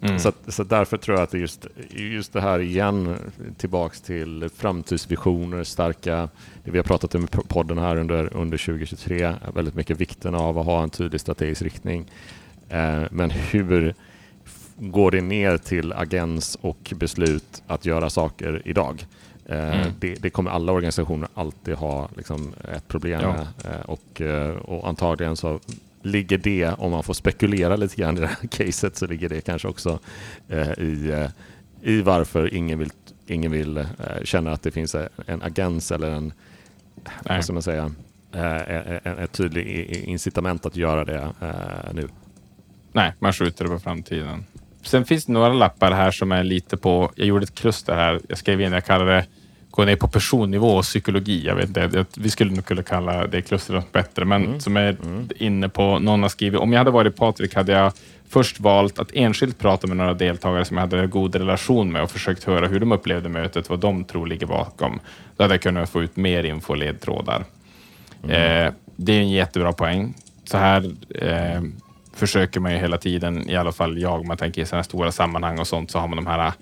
[0.01, 0.19] Mm.
[0.19, 3.15] Så, så därför tror jag att det just, just det här igen,
[3.57, 6.29] tillbaks till framtidsvisioner, starka,
[6.63, 10.59] det vi har pratat om i podden här under, under 2023, väldigt mycket vikten av
[10.59, 12.11] att ha en tydlig strategisk riktning.
[12.69, 13.93] Eh, men hur
[14.77, 19.05] går det ner till agens och beslut att göra saker idag?
[19.45, 19.93] Eh, mm.
[19.99, 23.33] Det, det, kommer alla organisationer alltid ha liksom, ett problem ja.
[23.33, 23.47] med.
[23.73, 25.59] Eh, och, eh, och antagligen så
[26.11, 29.41] ligger det, om man får spekulera lite grann i det här caset, så ligger det
[29.41, 29.99] kanske också
[30.47, 31.29] eh, i, eh,
[31.81, 32.91] i varför ingen vill,
[33.27, 33.85] ingen vill eh,
[34.23, 34.95] känna att det finns
[35.25, 36.33] en agens eller en,
[37.23, 37.91] vad ska man säga,
[38.31, 41.33] en, ett tydligt incitament att göra det
[41.93, 42.07] nu.
[42.91, 44.45] Nej, man skjuter det på framtiden.
[44.81, 48.19] Sen finns det några lappar här som är lite på, jag gjorde ett kluster här,
[48.29, 49.25] jag skrev in, jag kallar det
[49.79, 51.45] gå ner på personnivå och psykologi.
[51.45, 54.59] Jag vet inte, vi skulle nog kunna kalla det klustret bättre, men mm.
[54.59, 55.29] som är mm.
[55.35, 57.93] inne på, någon har skrivit, om jag hade varit Patrik hade jag
[58.29, 62.03] först valt att enskilt prata med några deltagare som jag hade en god relation med
[62.03, 64.99] och försökt höra hur de upplevde mötet, vad de tror ligger bakom.
[65.37, 67.43] Då hade jag kunnat få ut mer info och ledtrådar.
[68.23, 68.65] Mm.
[68.65, 70.13] Eh, det är en jättebra poäng.
[70.43, 71.61] Så här eh,
[72.13, 75.59] försöker man ju hela tiden, i alla fall jag, man tänker i sådana stora sammanhang
[75.59, 76.53] och sånt, så har man de här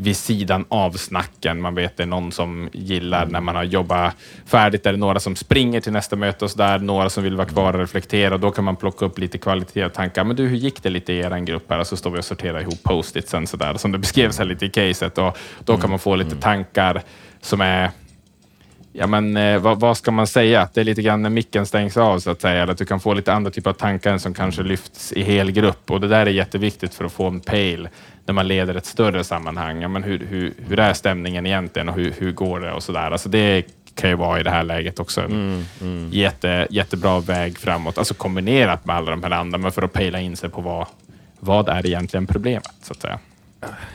[0.00, 1.60] vid sidan av snacken.
[1.60, 4.14] Man vet det är någon som gillar när man har jobbat
[4.46, 4.86] färdigt.
[4.86, 7.48] Är det några som springer till nästa möte och så där, några som vill vara
[7.48, 8.38] kvar och reflektera.
[8.38, 10.24] Då kan man plocka upp lite kvalitet och tankar.
[10.24, 11.78] Men du, hur gick det lite i er grupp här?
[11.78, 14.66] Och så står vi och sorterar ihop post-itsen så där, som det beskrevs här lite
[14.66, 15.18] i caset.
[15.18, 17.02] Och då kan man få lite tankar
[17.40, 17.90] som är
[18.92, 20.68] Ja, men eh, vad, vad, ska man säga?
[20.74, 23.14] Det är lite grann när micken stängs av så att säga, att du kan få
[23.14, 26.30] lite andra typer av tankar som kanske lyfts i hel grupp och det där är
[26.30, 27.88] jätteviktigt för att få en pejl
[28.26, 29.82] när man leder ett större sammanhang.
[29.82, 32.92] Ja, men hur, hur, hur är stämningen egentligen och hur, hur går det och så
[32.92, 33.10] där.
[33.10, 33.64] Alltså det
[33.94, 36.10] kan ju vara i det här läget också en mm, mm.
[36.12, 40.20] Jätte, jättebra väg framåt, alltså kombinerat med alla de här andra, men för att pejla
[40.20, 40.86] in sig på vad,
[41.40, 43.18] vad är egentligen problemet så att säga.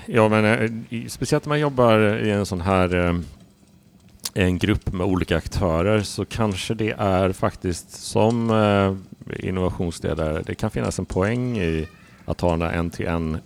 [0.06, 3.14] Ja, men eh, speciellt när man jobbar i en sån här eh,
[4.38, 10.72] en grupp med olika aktörer så kanske det är faktiskt som eh, innovationsledare, det kan
[10.72, 11.88] finnas en poäng i
[12.26, 13.38] att ha den där en-till-en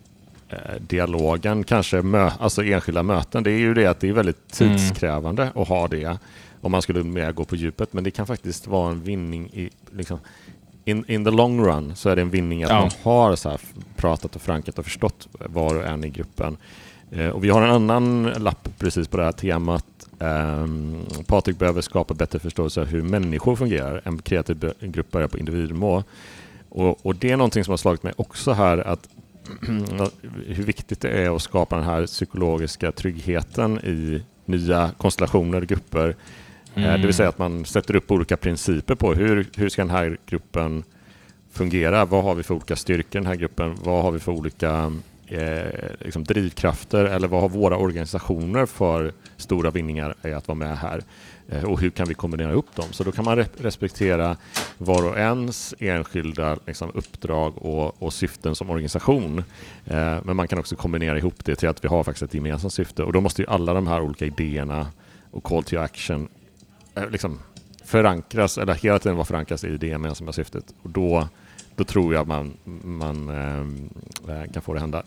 [0.49, 3.43] eh, dialogen, kanske mö alltså enskilda möten.
[3.43, 4.77] Det är ju det att det är väldigt mm.
[4.77, 5.61] tidskrävande mm.
[5.61, 6.17] att ha det
[6.61, 7.93] om man skulle mer gå på djupet.
[7.93, 10.19] Men det kan faktiskt vara en vinning i liksom,
[10.85, 12.79] in, in the long run så är det en vinning att ja.
[12.79, 13.57] man har så
[13.95, 16.57] pratat och förankrat och förstått var och en i gruppen.
[17.11, 19.85] Eh, och vi har en annan lapp precis på det här temat
[20.19, 24.01] Um, Patrik behöver skapa bättre förståelse av hur människor fungerar.
[24.03, 26.03] En kreativ grupp börjar på individnivå.
[26.69, 29.09] Och, och, det är någonting som har slagit mig också här att
[30.47, 36.15] hur viktigt det är att skapa den här psykologiska tryggheten i nya konstellationer, grupper.
[36.75, 36.89] Mm.
[36.89, 37.13] Det vill mm.
[37.13, 40.83] säga att man sätter upp olika principer på hur, hur ska den här gruppen
[41.51, 42.05] fungera?
[42.05, 43.77] Vad har vi för olika styrkor i den här gruppen?
[43.83, 44.91] Vad har vi för olika
[45.29, 50.77] eh, liksom drivkrafter eller vad har våra organisationer för stora vinningar i att vara med
[50.77, 51.03] här?
[51.49, 52.85] Eh, och hur kan vi kombinera upp dem?
[52.91, 54.37] Så då kan man re respektera
[54.77, 59.43] var och ens enskilda liksom, uppdrag och, och, syften som organisation.
[59.85, 62.73] Eh, men man kan också kombinera ihop det till att vi har faktiskt ett gemensamt
[62.73, 64.87] syfte och då måste ju alla de här olika idéerna
[65.31, 66.27] och call to action
[66.95, 67.39] eh, liksom
[67.83, 70.73] förankras, eller hela tiden vara förankras i det gemensamma syftet.
[70.81, 71.27] Och då,
[71.79, 72.53] då tror jag man,
[72.83, 75.03] man äh, kan få det hända.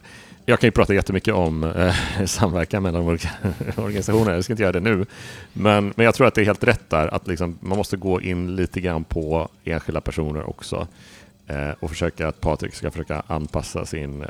[0.47, 1.95] Jag kan ju prata jättemycket om eh,
[2.27, 3.29] samverkan mellan olika
[3.77, 5.07] organisationer, jag ska inte göra det nu.
[5.53, 8.21] Men, men jag tror att det är helt rätt där, att liksom, man måste gå
[8.21, 10.87] in lite grann på enskilda personer också.
[11.47, 14.25] Eh, och försöka att Patrik ska försöka anpassa sin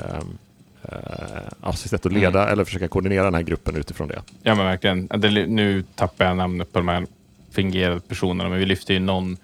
[1.75, 2.53] sitt sätt att leda mm.
[2.53, 4.21] eller försöka koordinera den här gruppen utifrån det.
[4.41, 5.09] Ja men verkligen.
[5.55, 7.05] Nu tappar jag namnet på de här
[7.51, 9.37] fingerade personerna, men vi lyfter ju någon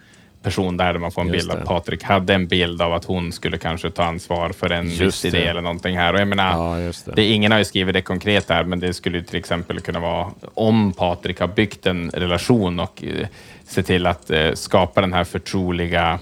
[0.44, 3.32] person där, där man får en bild av Patrik hade en bild av att hon
[3.32, 6.14] skulle kanske ta ansvar för en viss idé eller någonting här.
[6.14, 7.16] Och jag menar, ja, det.
[7.16, 7.26] det.
[7.26, 10.94] ingen har ju skrivit det konkret här, men det skulle till exempel kunna vara om
[10.94, 13.28] Patrik har byggt en relation och eh,
[13.64, 16.20] se till att eh, skapa den här förtroliga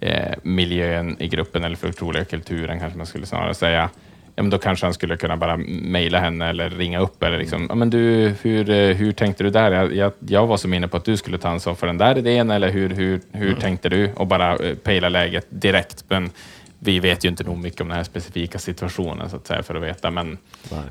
[0.00, 3.90] eh, miljön i gruppen, eller förtroliga kulturen kanske man skulle snarare säga
[4.36, 7.22] ja, men då kanske han skulle kunna bara mejla henne eller ringa upp.
[7.22, 9.72] Eller liksom, ja, men du, hur, eh, hur tänkte du där?
[9.72, 12.18] Jag, jag, jag var som inne på att du skulle ta ansvar för den där
[12.18, 13.60] idén, eller hur, hur, hur mm.
[13.60, 14.12] tänkte du?
[14.16, 16.04] Och bara uh, pejla läget direkt.
[16.08, 16.30] Men
[16.78, 19.74] vi vet ju inte nog mycket om den här specifika situationen så att säga, för
[19.74, 20.10] att veta.
[20.10, 20.38] Men,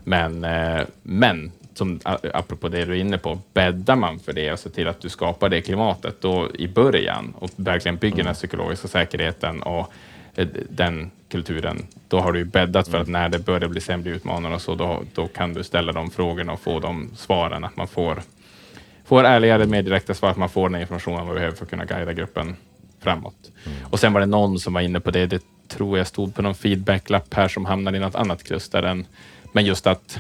[0.04, 2.00] men, uh, men som,
[2.34, 5.10] apropå det du är inne på, bäddar man för det och ser till att du
[5.10, 8.26] skapar det klimatet då i början och verkligen bygger mm.
[8.26, 9.94] den psykologiska säkerheten och
[10.70, 14.60] den kulturen, då har du ju bäddat för att när det börjar bli sämre utmanande
[14.60, 18.22] så, då, då kan du ställa de frågorna och få de svaren, att man får,
[19.06, 21.86] får ärligare, mer direkta svar, att man får den informationen man behöver för att kunna
[21.86, 22.56] guida gruppen
[23.00, 23.52] framåt.
[23.66, 23.78] Mm.
[23.84, 26.42] Och sen var det någon som var inne på det, det tror jag stod på
[26.42, 29.06] någon feedbacklapp här som hamnade i något annat kluster, än,
[29.54, 30.20] men just att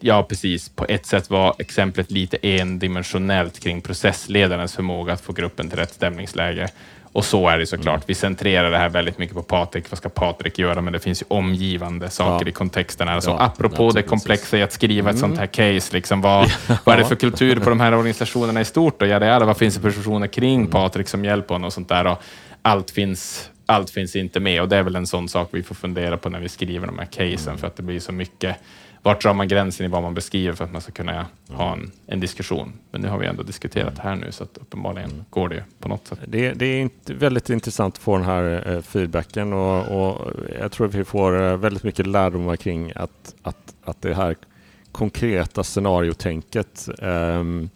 [0.00, 0.68] Ja, precis.
[0.68, 5.94] På ett sätt var exemplet lite endimensionellt kring processledarens förmåga att få gruppen till rätt
[5.94, 6.68] stämningsläge.
[7.12, 7.94] Och så är det såklart.
[7.94, 8.04] Mm.
[8.06, 9.90] Vi centrerar det här väldigt mycket på Patrik.
[9.90, 10.80] Vad ska Patrik göra?
[10.80, 12.50] Men det finns ju omgivande saker ja.
[12.50, 13.08] i kontexten.
[13.08, 13.20] Här.
[13.20, 15.14] Så ja, apropå det komplexa i att skriva mm.
[15.14, 16.76] ett sånt här case, liksom, vad, ja.
[16.84, 19.02] vad är det för kultur på de här organisationerna i stort?
[19.02, 20.70] Och ja, det är, vad finns det för personer kring mm.
[20.70, 22.06] Patrik som hjälper honom och sånt där?
[22.06, 22.22] Och
[22.62, 25.74] allt finns allt finns inte med och det är väl en sån sak vi får
[25.74, 27.58] fundera på när vi skriver de här casen mm.
[27.58, 28.56] för att det blir så mycket
[29.02, 31.90] vart drar man gränsen i vad man beskriver för att man ska kunna ha en,
[32.06, 32.72] en diskussion?
[32.90, 35.24] Men det har vi ändå diskuterat här nu, så att uppenbarligen mm.
[35.30, 36.18] går det på något sätt.
[36.26, 40.86] Det, det är väldigt intressant att få den här eh, feedbacken och, och, jag tror
[40.86, 44.36] att vi får eh, väldigt mycket lärdomar kring att, att, att det här
[44.92, 47.70] konkreta scenariotänket um,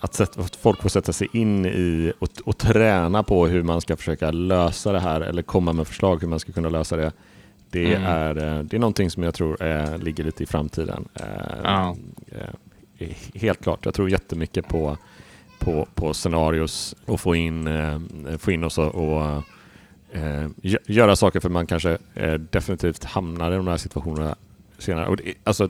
[0.00, 3.80] att, sätta, att, folk får sätta sig in i och, och, träna på hur man
[3.80, 7.12] ska försöka lösa det här eller komma med förslag hur man ska kunna lösa det
[7.70, 8.06] det, mm.
[8.06, 11.08] är, eh, det är någonting som jag tror är, ligger lite i framtiden.
[11.62, 11.96] Ja.
[12.98, 13.84] Eh, helt klart.
[13.84, 14.96] Jag tror jättemycket på,
[15.58, 18.00] på, på scenarios och få in, eh,
[18.38, 19.42] få in oss och, och
[20.86, 21.98] göra saker för man kanske
[22.50, 24.36] definitivt hamnar i de här situationerna
[24.78, 25.06] senare.
[25.06, 25.68] Och det, alltså,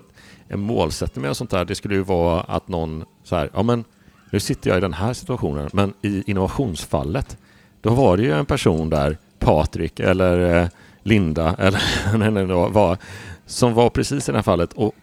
[0.50, 3.84] en målsättning med sånt där, det skulle ju vara att någon så här, ja men
[4.30, 7.38] nu sitter jag i den här situationen, men i innovationsfallet,
[7.80, 10.68] då var det ju en person där, Patrik eller eh,
[11.02, 12.98] Linda, eller det var,
[13.46, 14.72] som var precis i det här fallet.
[14.72, 14.94] Och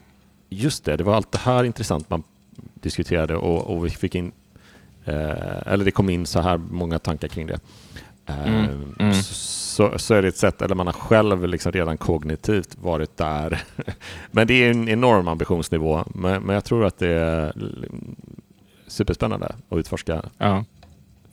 [0.50, 2.24] just det, det var allt det här intressant man
[2.74, 4.32] diskuterade och, och vi fick in,
[5.06, 7.60] eh, eller det kom in så här många tankar kring det.
[8.28, 9.13] Eh, mm, mm.
[9.13, 13.61] Så, så är det ett sätt, eller man har själv liksom redan kognitivt varit där.
[14.32, 17.53] men det är en enorm ambitionsnivå, men, men jag tror att det är
[18.88, 20.65] superspännande att utforska ja.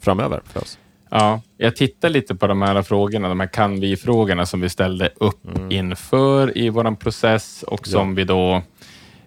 [0.00, 0.78] framöver för oss.
[1.10, 5.10] Ja, jag tittar lite på de här frågorna, de här kan vi-frågorna som vi ställde
[5.16, 5.72] upp mm.
[5.72, 8.14] inför i vår process och som ja.
[8.14, 8.62] vi då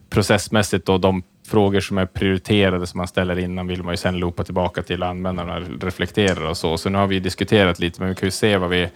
[0.10, 4.18] processmässigt då de frågor som är prioriterade som man ställer innan vill man ju sen
[4.18, 6.78] loopa tillbaka till användarna reflekterar och så.
[6.78, 8.90] Så nu har vi diskuterat lite, men vi kan ju se vad vi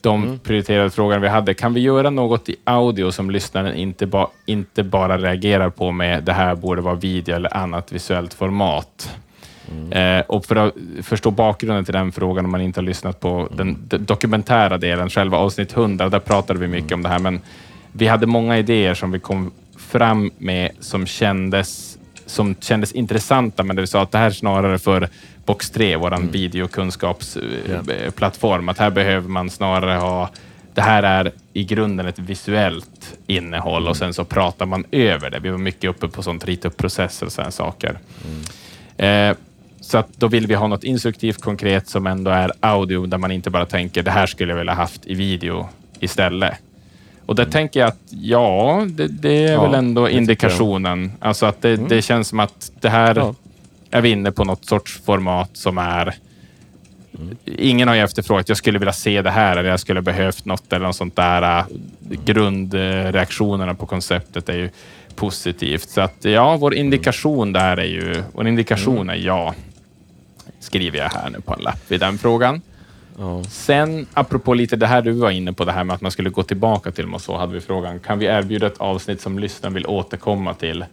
[0.00, 0.38] de mm.
[0.38, 1.54] prioriterade frågorna vi hade.
[1.54, 6.24] Kan vi göra något i audio som lyssnaren inte, ba, inte bara reagerar på med
[6.24, 9.16] det här borde vara video eller annat visuellt format?
[9.70, 10.18] Mm.
[10.18, 13.28] Eh, och för att förstå bakgrunden till den frågan, om man inte har lyssnat på
[13.28, 13.56] mm.
[13.56, 16.98] den, den dokumentära delen, själva avsnitt 100, där pratade vi mycket mm.
[16.98, 17.40] om det här, men
[17.92, 19.50] vi hade många idéer som vi kom
[19.86, 24.30] fram med som kändes, som kändes intressanta, men där vi sa att det här är
[24.30, 25.08] snarare för
[25.44, 26.30] box 3, vår mm.
[26.30, 28.70] videokunskapsplattform, yeah.
[28.70, 30.30] att här behöver man snarare ha
[30.76, 33.90] det här är i grunden ett visuellt innehåll mm.
[33.90, 35.38] och sen så pratar man över det.
[35.38, 37.98] Vi var mycket uppe på sånt, rita upp processer och sådana saker.
[38.24, 39.30] Mm.
[39.30, 39.36] Eh,
[39.80, 43.30] så att då vill vi ha något instruktivt konkret som ändå är audio där man
[43.30, 45.68] inte bara tänker det här skulle jag vilja haft i video
[46.00, 46.54] istället.
[47.26, 51.12] Och där tänker jag att ja, det, det är Ja, väl ändå indikationen.
[51.20, 51.88] Alltså att det, Mm.
[51.88, 53.34] det känns som att det här Ja.
[53.90, 56.14] är vi inne på något sorts format som är...
[57.18, 57.36] Mm.
[57.44, 60.72] Ingen har ju efterfrågat, jag skulle vilja se det här eller jag skulle behövt något
[60.72, 61.64] eller något sånt där.
[62.24, 64.70] Grundreaktionerna på konceptet är ju
[65.14, 65.88] positivt.
[65.88, 68.22] Så att ja, vår indikation där är ju...
[68.32, 69.54] Vår indikation är ja.
[70.60, 72.62] Skriver jag här nu på en lapp vid den frågan.
[73.18, 73.44] Ja.
[73.44, 76.30] Sen, apropå lite det här du var inne på, det här med att man skulle
[76.30, 79.74] gå tillbaka till och så hade vi frågan, kan vi erbjuda ett avsnitt som lyssnaren
[79.74, 80.84] vill återkomma till?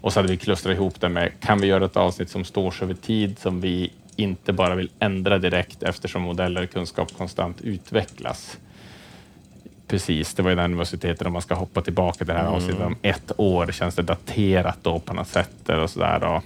[0.00, 2.70] Och så hade vi klustrat ihop det med, kan vi göra ett avsnitt som står
[2.70, 7.60] sig över tid, som vi inte bara vill ändra direkt eftersom modeller och kunskap konstant
[7.60, 8.58] utvecklas?
[9.88, 12.82] Precis, det var ju den universiteten om man ska hoppa tillbaka till det här avsnittet
[12.82, 16.18] om ett år, känns det daterat då på något sätt och sådär.
[16.20, 16.42] Då.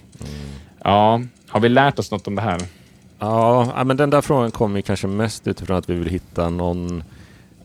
[0.84, 2.60] Ja, har vi lärt oss något om det här?
[3.20, 7.02] Ja, men den där frågan kommer ju kanske mest utifrån att vi vill hitta någon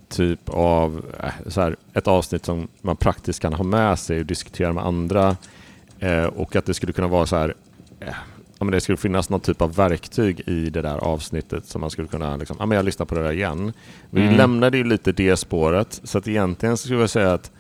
[0.10, 4.26] typ av eh, så här, ett avsnitt som man praktiskt kan ha med sig och
[4.26, 5.38] diskutera med andra
[6.00, 7.54] eh, och att det skulle kunna vara så här
[8.00, 8.08] eh,
[8.58, 11.90] ja, men det skulle finnas någon typ av verktyg i det där avsnittet som man
[11.90, 13.74] skulle kunna, liksom, ja men jag lyssnar på det där igen.
[14.10, 14.36] Vi Mm.
[14.36, 17.52] lämnade ju lite det spåret, så att egentligen så skulle jag säga att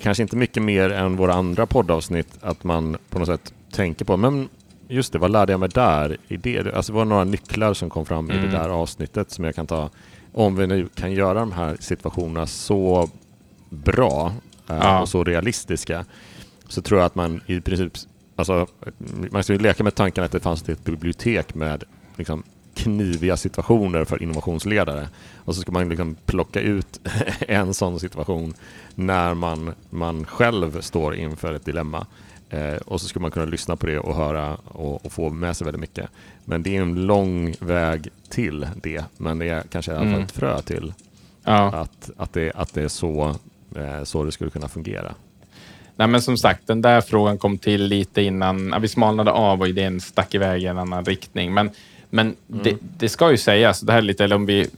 [0.00, 4.16] kanske inte mycket mer än våra andra poddavsnitt, att man på något sätt tänker på,
[4.16, 4.48] men
[4.88, 6.16] just det, vad lärde jag mig där?
[6.28, 6.74] I det?
[6.74, 8.46] Alltså det var några nycklar som kom fram i Mm.
[8.50, 9.90] det där avsnittet som jag kan ta,
[10.32, 13.08] om vi nu kan göra de här situationerna så
[13.68, 14.32] bra
[14.70, 15.00] eh, Ja.
[15.00, 16.04] och så realistiska,
[16.68, 17.92] så tror jag att man i princip,
[18.36, 18.66] alltså
[19.30, 21.84] man ska ju leka med tanken att det fanns ett bibliotek med
[22.16, 22.42] liksom,
[22.74, 25.08] kniviga situationer för innovationsledare.
[25.44, 27.00] Och så ska man liksom plocka ut
[27.40, 28.54] en sån situation
[28.94, 32.06] när man, man själv står inför ett dilemma.
[32.50, 35.56] Eh, och så ska man kunna lyssna på det och höra och, och få med
[35.56, 36.10] sig väldigt mycket.
[36.44, 39.04] Men det är en lång väg till det.
[39.16, 40.24] Men det är kanske i alla fall Mm.
[40.24, 40.92] ett frö till
[41.44, 41.74] Ja.
[41.74, 43.34] att, att, det, att det är så,
[43.76, 45.14] eh, så det skulle kunna fungera.
[45.96, 49.60] Nej, men som sagt, den där frågan kom till lite innan ja, vi smalnade av
[49.60, 51.54] och idén stack iväg i en annan riktning.
[51.54, 51.70] Men,
[52.10, 54.70] men det, det ska ju sägas, det här är lite, eller om vi,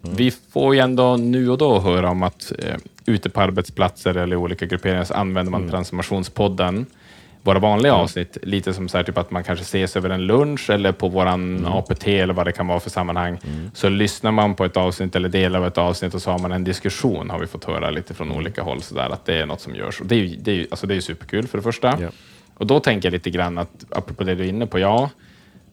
[0.00, 4.34] vi får ju ändå nu och då höra om att eh, ute på arbetsplatser eller
[4.36, 6.86] i olika grupperingar så använder man transformationspodden,
[7.42, 10.70] våra vanliga avsnitt, lite som så här, typ att man kanske ses över en lunch
[10.70, 13.38] eller på våran APT eller vad det kan vara för sammanhang.
[13.74, 16.52] Så lyssnar man på ett avsnitt eller delar av ett avsnitt och så har man
[16.52, 19.46] en diskussion, har vi fått höra lite från olika håll, så där, att det är
[19.46, 20.00] något som görs.
[20.00, 21.98] Och det är ju, det är alltså det är superkul för det första.
[22.00, 22.08] Ja.
[22.54, 25.10] Och då tänker jag lite grann att, apropå det du är inne på, ja,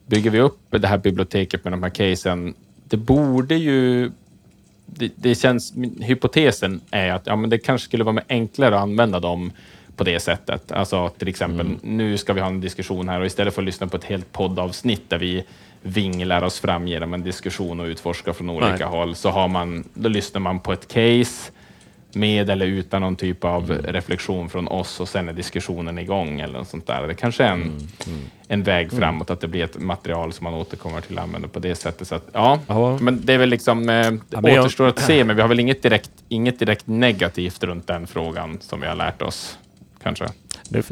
[0.05, 2.53] bygger vi upp det här biblioteket med de här casen,
[2.83, 4.11] det borde ju
[4.85, 9.19] det, det känns, hypotesen är att ja, men det kanske skulle vara enklare att använda
[9.19, 9.51] dem
[9.95, 10.71] på det sättet.
[10.71, 13.87] Alltså till exempel, nu ska vi ha en diskussion här och istället för att lyssna
[13.87, 15.43] på ett helt poddavsnitt där vi
[15.81, 18.83] vinglar oss fram genom en diskussion och utforskar från olika Nej.
[18.83, 21.51] håll, så har man, då lyssnar man på ett case
[22.13, 26.57] med eller utan någon typ av reflektion från oss och sen är diskussionen igång eller
[26.59, 27.07] något sånt där.
[27.07, 27.87] Det kanske är en,
[28.47, 31.59] en väg framåt, att det blir ett material som man återkommer till och använder på
[31.59, 32.07] det sättet.
[32.07, 32.97] Så att, ja, Ja.
[33.01, 35.49] men det är väl liksom, eh, Ja, men jag- återstår att se, men vi har
[35.49, 39.57] väl inget direkt, inget direkt negativt runt den frågan som vi har lärt oss,
[40.05, 40.25] kanske.
[40.69, 40.83] Nu,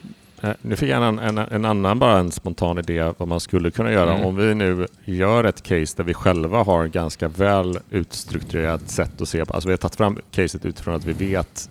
[0.42, 3.72] eh, nu fick jag en, en, en annan, bara en spontan idé vad man skulle
[3.72, 4.14] kunna göra.
[4.14, 4.26] Mm.
[4.26, 9.30] Om vi nu gör ett case där vi själva har ganska väl utstrukturerat sätt att
[9.30, 9.54] se på.
[9.54, 11.70] Alltså vi har tagit fram caset utifrån att vi vet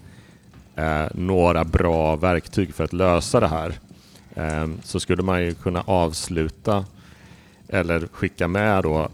[0.76, 3.74] eh, några bra verktyg för att lösa det här.
[4.34, 6.84] Eh, så skulle man ju kunna avsluta
[7.68, 9.09] eller skicka med då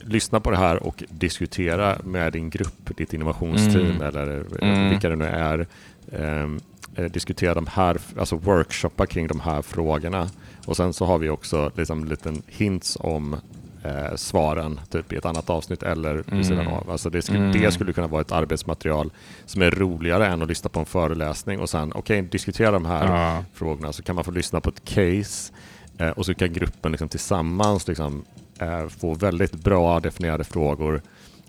[0.00, 4.02] lyssna på det här och diskutera med din grupp, ditt innovationsteam Mm.
[4.02, 4.90] eller eh, Mm.
[4.90, 5.66] vilka det nu är.
[6.12, 6.62] Ehm, eh,
[7.02, 10.28] diskutera de här, alltså workshoppa kring de här frågorna.
[10.66, 13.36] Och sen så har vi också liksom en liten hints om
[13.84, 16.44] eh, svaren typ i ett annat avsnitt eller vid Mm.
[16.44, 16.90] sidan av.
[16.90, 17.52] Alltså det, skulle, Mm.
[17.60, 19.10] det skulle kunna vara ett arbetsmaterial
[19.46, 23.06] som är roligare än att lyssna på en föreläsning och sen okej, diskutera de här
[23.36, 23.44] Ja.
[23.54, 25.52] frågorna så kan man få lyssna på ett case
[25.98, 28.24] eh, och så kan gruppen liksom tillsammans liksom,
[28.58, 31.02] eh, få väldigt bra definierade frågor.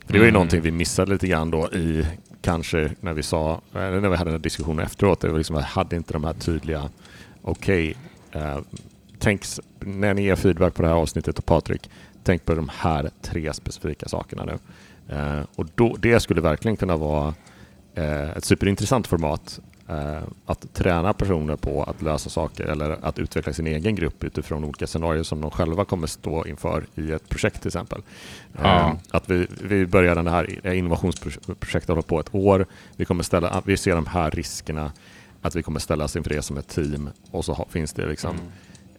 [0.07, 0.33] För det var ju Mm.
[0.33, 2.05] någonting vi missade lite grann då i
[2.41, 5.63] kanske när vi sa, när vi hade den här diskussionen efteråt, det var liksom, jag
[5.63, 6.89] hade inte de här tydliga,
[7.41, 7.95] okej,
[8.31, 8.59] eh,
[9.19, 9.43] tänk
[9.79, 11.89] när ni ger feedback på det här avsnittet och Patrik,
[12.23, 14.57] tänk på de här tre specifika sakerna nu.
[15.15, 17.33] Eh, och då, det skulle verkligen kunna vara
[17.95, 19.59] eh, ett superintressant format
[20.45, 24.87] att träna personer på att lösa saker eller att utveckla sin egen grupp utifrån olika
[24.87, 28.01] scenarier som de själva kommer stå inför i ett projekt till exempel.
[28.61, 28.89] Ja.
[28.89, 32.65] Eh, att vi, vi börjar den här innovationsprojektet hålla på ett år.
[32.95, 34.91] Vi, kommer ställa, vi ser de här riskerna,
[35.41, 38.35] att vi kommer ställas inför det som ett team och så finns det liksom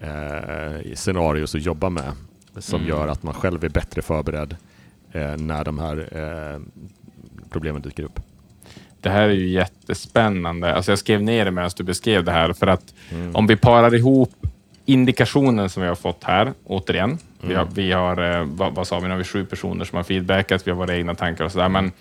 [0.00, 2.12] eh, scenarios att jobba med
[2.58, 2.88] som Mm.
[2.88, 4.56] gör att man själv är bättre förberedd
[5.12, 6.60] eh, när de här eh,
[7.50, 8.20] problemen dyker upp.
[9.00, 10.74] Det här är ju jättespännande.
[10.74, 12.94] Alltså jag skrev ner det medan du beskrev det här, för att
[13.32, 14.32] om vi parar ihop
[14.88, 17.18] indikationen som vi har fått här, återigen.
[17.40, 19.96] Vi har, vi har eh, vad, vad sa vi, nu har vi sju personer som
[19.96, 21.92] har feedbackat, vi har våra egna tankar och sådär, men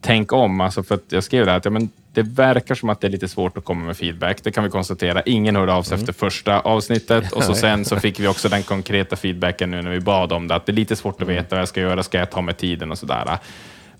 [0.00, 2.88] tänk om, alltså för att jag skrev det här, att ja, men det verkar som
[2.88, 4.44] att det är lite svårt att komma med feedback.
[4.44, 5.22] Det kan vi konstatera.
[5.22, 8.62] Ingen hörde av sig efter första avsnittet och så sen så fick vi också den
[8.62, 11.46] konkreta feedbacken nu när vi bad om det, att det är lite svårt att veta
[11.50, 13.38] vad jag ska göra, ska jag ta mig tiden och sådär.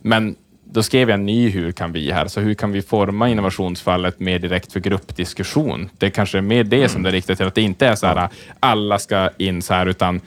[0.03, 3.29] Men då skrev jag en ny hur kan vi här, så hur kan vi forma
[3.29, 5.91] innovationsfallet mer direkt för gruppdiskussion?
[5.99, 8.07] Det kanske är mer det som det är riktat till, att det inte är så
[8.07, 8.29] här
[8.61, 10.21] alla ska in så här, utan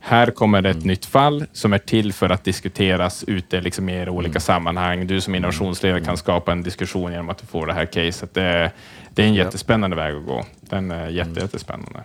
[0.00, 4.08] här kommer det ett nytt fall som är till för att diskuteras ute liksom i
[4.08, 5.06] olika sammanhang.
[5.06, 8.34] Du som innovationsledare kan skapa en diskussion genom att du får det här caset.
[8.34, 8.70] Det,
[9.10, 10.44] det är en jättespännande väg att gå.
[10.60, 12.02] Den är jätte, jättespännande.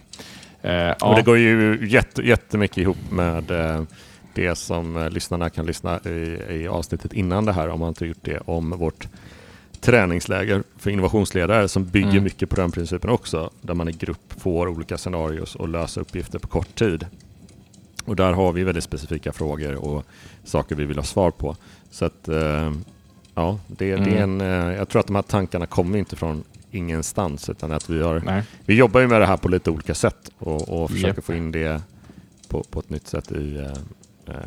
[0.61, 3.81] Eh, Och det går ju jätte, jättemycket ihop med eh,
[4.39, 8.05] det som eh, lyssnarna kan lyssna i, i avsnittet innan det här, om man inte
[8.05, 9.07] gjort det, om vårt
[9.81, 12.23] träningsläger för innovationsledare som bygger Mm.
[12.23, 16.39] mycket på den principen också, där man i grupp får olika scenarios och löser uppgifter
[16.39, 17.05] på kort tid.
[18.05, 20.05] Och där har vi väldigt specifika frågor och
[20.43, 21.55] saker vi vill ha svar på.
[21.91, 22.73] Så att, eh,
[23.35, 24.67] ja, det, det är en, Mm.
[24.69, 28.21] eh, jag tror att de här tankarna kommer inte från ingenstans, utan att vi har
[28.25, 28.43] Nej.
[28.65, 31.25] vi jobbar ju med det här på lite olika sätt och, och försöker Japp.
[31.25, 31.81] få in det
[32.47, 33.67] på, på ett nytt sätt i,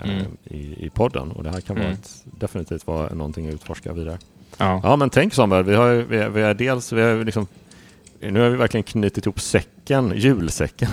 [0.05, 0.22] Mm.
[0.45, 1.30] i, i podden.
[1.30, 1.99] Och det här kan vara Mm.
[1.99, 4.18] ett, definitivt vara någonting att utforska vidare.
[4.59, 4.80] Ja.
[4.85, 7.47] Ja, men tänk Samuel, vi har, vi, vi har dels, vi har liksom,
[8.20, 10.89] nu har vi verkligen knutit ihop säcken, julsäcken,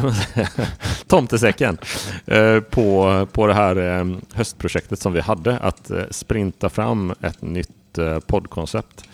[1.07, 1.77] tomtesäcken,
[2.25, 7.41] eh, på, på det här eh, höstprojektet som vi hade, att eh, sprinta fram ett
[7.41, 9.03] nytt eh, poddkoncept.
[9.03, 9.09] Eh,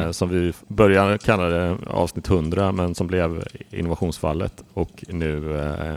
[0.00, 0.12] Mm.
[0.12, 5.94] som vi började kalla det avsnitt 100 men som blev innovationsfallet och nu eh,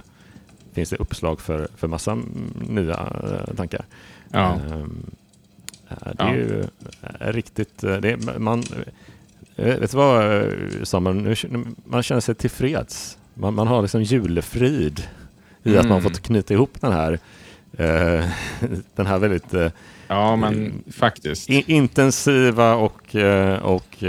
[0.78, 3.86] finns det uppslag för, för massa mm, nya eh, tankar.
[4.32, 4.54] Ja.
[4.54, 5.06] Ehm,
[5.90, 6.26] eh, det Ja.
[6.30, 6.64] är ju
[7.20, 8.64] eh, riktigt, det är, man,
[9.56, 10.46] vet du vad
[10.84, 11.36] Samuel,
[11.86, 13.18] man känner sig tillfreds.
[13.34, 15.04] Man, man har liksom julefrid
[15.64, 16.04] i att man Mm.
[16.04, 17.20] fått knyta ihop den här
[18.96, 19.54] den här väldigt
[20.08, 21.50] ja, men faktiskt.
[21.50, 23.16] intensiva och,
[23.62, 24.04] och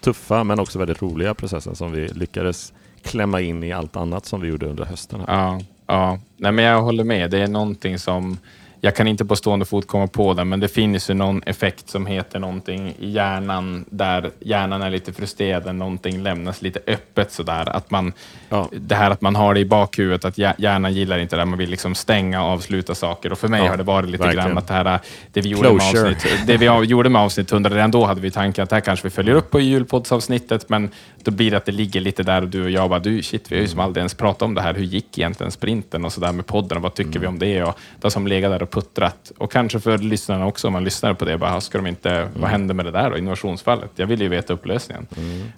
[0.00, 4.40] tuffa men också väldigt roliga processen som vi lyckades klämma in i allt annat som
[4.40, 5.20] vi gjorde under hösten.
[5.20, 5.34] Här.
[5.34, 6.18] Ja, ja.
[6.36, 7.30] Nej, men jag håller med.
[7.30, 8.38] Det är någonting som
[8.86, 11.88] jag kan inte på stående fot komma på det, men det finns ju någon effekt
[11.88, 17.68] som heter någonting i hjärnan där hjärnan är lite frustrerad, någonting lämnas lite öppet sådär.
[17.76, 18.12] Att man,
[18.48, 18.68] Ja.
[18.72, 21.58] Det här att man har det i bakhuvudet, att hjär- hjärnan gillar inte det, man
[21.58, 23.32] vill liksom stänga och avsluta saker.
[23.32, 24.46] Och för mig Ja, har det varit lite verkligen.
[24.48, 25.00] grann att det här,
[25.32, 28.30] det vi gjorde med avsnitt, det vi gjorde med avsnitt 100, redan då hade vi
[28.30, 30.90] tanken att det här kanske vi följer upp på julpoddsavsnittet, men
[31.24, 33.52] då blir det att det ligger lite där och du och jag bara, du shit,
[33.52, 34.74] vi har ju som aldrig ens pratat om det här.
[34.74, 37.62] Hur gick egentligen sprinten och sådär med podden och vad tycker vi om det?
[37.62, 39.32] Och det har som legat där och puttrat.
[39.38, 42.50] Och kanske för lyssnarna också, om man lyssnar på det, bara, ska de inte, vad
[42.50, 43.90] hände med det där då, innovationsfallet?
[43.96, 45.06] Jag vill ju veta upplösningen.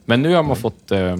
[0.04, 1.16] Men nu har man fått eh,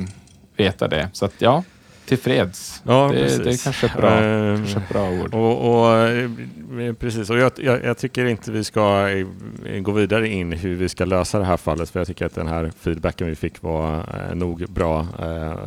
[0.57, 1.63] veta det, så att ja,
[2.07, 2.83] tillfreds.
[2.87, 3.39] Ja, det, precis.
[3.45, 5.35] det är kanske ett bra, Ehm, kanske ett bra ord.
[5.35, 10.29] Och, och, eh, precis, och jag, jag, jag tycker inte vi ska eh, gå vidare
[10.29, 13.27] in hur vi ska lösa det här fallet, för jag tycker att den här feedbacken
[13.27, 15.07] vi fick var eh, nog bra,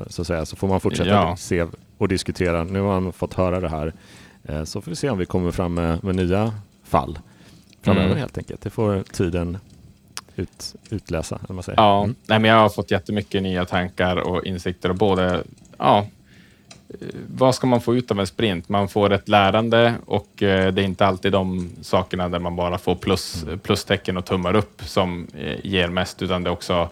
[0.07, 0.45] så att säga.
[0.45, 1.35] Så får man fortsätta Ja.
[1.37, 1.65] se
[1.97, 2.63] och diskutera.
[2.63, 3.93] Nu har man fått höra det här,
[4.65, 7.19] så får vi se om vi kommer fram med, med nya fall
[7.81, 8.17] framöver Mm.
[8.17, 8.61] helt enkelt.
[8.61, 9.57] Det får tiden
[10.35, 11.79] ut, utläsa, eller man säger.
[11.81, 12.15] Ja, Mm.
[12.25, 14.89] nej, men jag har fått jättemycket nya tankar och insikter.
[14.89, 15.43] Och både,
[15.77, 16.07] ja,
[16.89, 16.95] eh,
[17.37, 18.69] vad ska man få ut av en sprint?
[18.69, 22.77] Man får ett lärande och eh, det är inte alltid de sakerna där man bara
[22.77, 23.59] får plus, Mm.
[23.59, 26.89] plustecken och tummar upp som eh, ger mest, utan det är också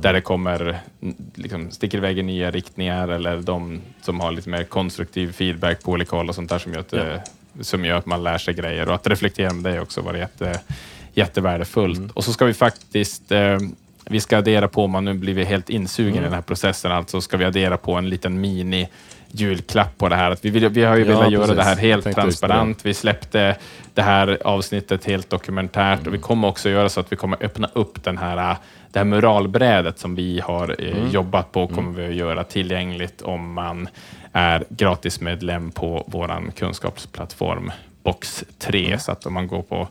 [0.00, 4.48] där det kommer, mm, liksom, sticker iväg i nya riktningar eller de som har lite
[4.48, 6.98] mer konstruktiv feedback på olika håll och sånt där som gör att, Ja.
[6.98, 7.20] eh,
[7.60, 10.60] som gör att man lär sig grejer och att reflektera med det också var jätte,
[11.14, 11.98] jättevärdefullt.
[11.98, 12.10] Mm.
[12.14, 13.58] Och så ska vi faktiskt eh,
[14.04, 16.22] vi ska addera på, om man nu blivit helt insugen Mm.
[16.22, 18.88] i den här processen, alltså ska vi addera på en liten mini
[19.32, 20.30] julklapp på det här.
[20.30, 21.56] Att vi, vill, vi har ju Ja, velat göra precis.
[21.56, 22.86] det här helt tänkte transparent.
[22.86, 23.56] Vi släppte
[23.94, 27.70] det här avsnittet helt dokumentärt och vi kommer också göra så att vi kommer öppna
[27.72, 28.56] upp den här,
[28.92, 31.10] det här muralbrädet som vi har eh, Mm.
[31.10, 33.88] jobbat på, kommer vi att göra tillgängligt om man
[34.32, 38.86] är gratismedlem på vår kunskapsplattform Box 3.
[38.86, 38.98] Mm.
[38.98, 39.88] Så att om man går på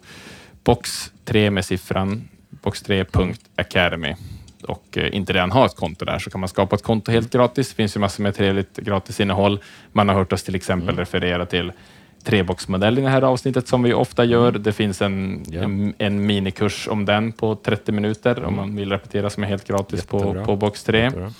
[0.63, 2.29] box 3 med siffran
[2.63, 4.15] box3.academy
[4.63, 7.33] och eh, inte redan har ett konto där så kan man skapa ett konto helt
[7.33, 7.69] gratis.
[7.69, 9.59] Det finns ju massor med trevligt gratisinnehåll.
[9.91, 10.99] Man har hört oss till exempel Mm.
[10.99, 11.71] referera till
[12.23, 14.51] treboxmodellen i det här avsnittet som vi ofta gör.
[14.51, 15.43] Det finns en, Mm.
[15.51, 15.63] Ja.
[15.63, 19.67] en, en minikurs om den på 30 minuter om man vill repetera som är helt
[19.67, 20.45] gratis på, Jättebra.
[20.45, 20.99] på box 3.
[21.03, 21.31] Jättebra.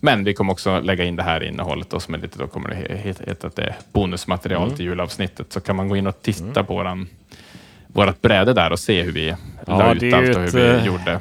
[0.00, 2.68] Men vi kommer också lägga in det här innehållet då, som är lite, då kommer
[2.68, 4.76] det he- he- heta att det är bonusmaterial Mm.
[4.76, 5.52] till julavsnittet.
[5.52, 7.08] Så kan man gå in och titta på våran,
[7.86, 10.86] vårat bräde där och se hur vi Ja, la ut allt och hur vi eh,
[10.86, 11.20] gjorde.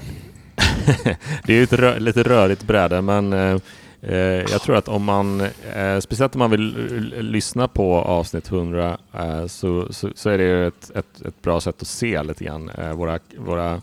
[1.45, 3.57] Det är ju ett rö lite rörigt bräde, men eh,
[4.01, 4.17] eh,
[4.51, 5.41] jag tror att om man,
[5.75, 10.67] eh, speciellt om man vill lyssna på avsnitt 100, eh, så, så, så, är det
[10.67, 13.81] ett, ett, ett, bra sätt att se lite grann eh, våra, våra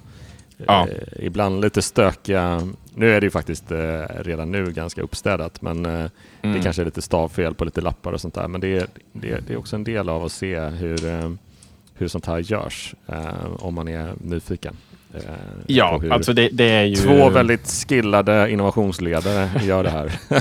[0.67, 0.89] ja.
[0.89, 3.65] Eh, ibland lite stökiga nu är det ju faktiskt
[4.21, 6.11] redan nu ganska uppstädat, men mm.
[6.41, 8.49] det kanske är lite stavfel på lite lappar och sånt där.
[8.49, 10.99] Men det är, det, det är också en del av att se hur,
[11.95, 12.95] hur sånt här görs,
[13.59, 14.77] om man är nyfiken.
[15.15, 15.21] Eh,
[15.67, 16.97] ja, alltså det, det, är ju...
[16.97, 20.13] Två väldigt skillade innovationsledare gör det här.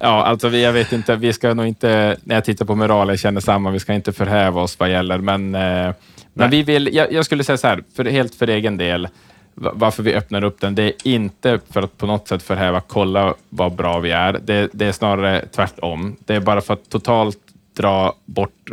[0.00, 3.40] ja, alltså jag vet inte, vi ska nog inte, när jag tittar på Morale, känner
[3.40, 5.94] samma, vi ska inte förhäva oss vad gäller, men, eh,
[6.32, 9.08] men vi vill, jag, jag, skulle säga så här, för, helt för egen del,
[9.54, 13.34] varför vi öppnar upp den, det är inte för att på något sätt förhäva, kolla
[13.48, 14.40] vad bra vi är.
[14.44, 16.16] Det, det är snarare tvärtom.
[16.24, 17.38] Det är bara för att totalt
[17.76, 18.70] dra bort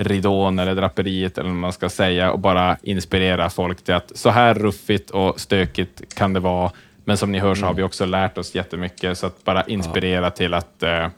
[0.00, 4.30] ridån eller draperiet eller vad man ska säga och bara inspirera folk till att så
[4.30, 6.70] här ruffigt och stökigt kan det vara.
[7.04, 10.24] Men som ni hör så har vi också lärt oss jättemycket, så att bara inspirera
[10.24, 10.30] ja.
[10.30, 11.08] till att uh,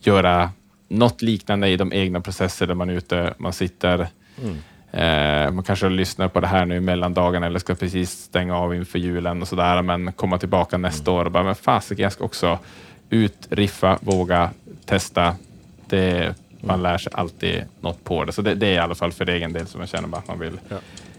[0.00, 0.50] göra
[0.88, 4.08] något liknande i de egna processer där man är ute, man sitter
[4.42, 4.56] mm.
[4.90, 8.74] Eh, man kanske lyssnar på det här nu mellan dagarna eller ska precis stänga av
[8.74, 11.20] inför julen och sådär, men komma tillbaka nästa mm.
[11.20, 12.58] år och bara, men fasiken, jag ska också
[13.10, 14.50] ut, riffa, våga,
[14.86, 15.36] testa.
[15.86, 16.34] Det,
[16.66, 18.32] man lär sig alltid något på det.
[18.32, 20.38] Så det, det är i alla fall för egen del som jag känner att man
[20.38, 20.76] vill ja.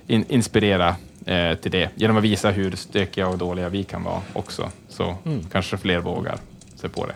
[0.08, 0.96] in, inspirera
[1.26, 4.70] eh, till det genom att visa hur stökiga och dåliga vi kan vara också.
[4.90, 5.44] Så mm.
[5.52, 6.38] kanske fler vågar
[6.76, 7.16] se på det.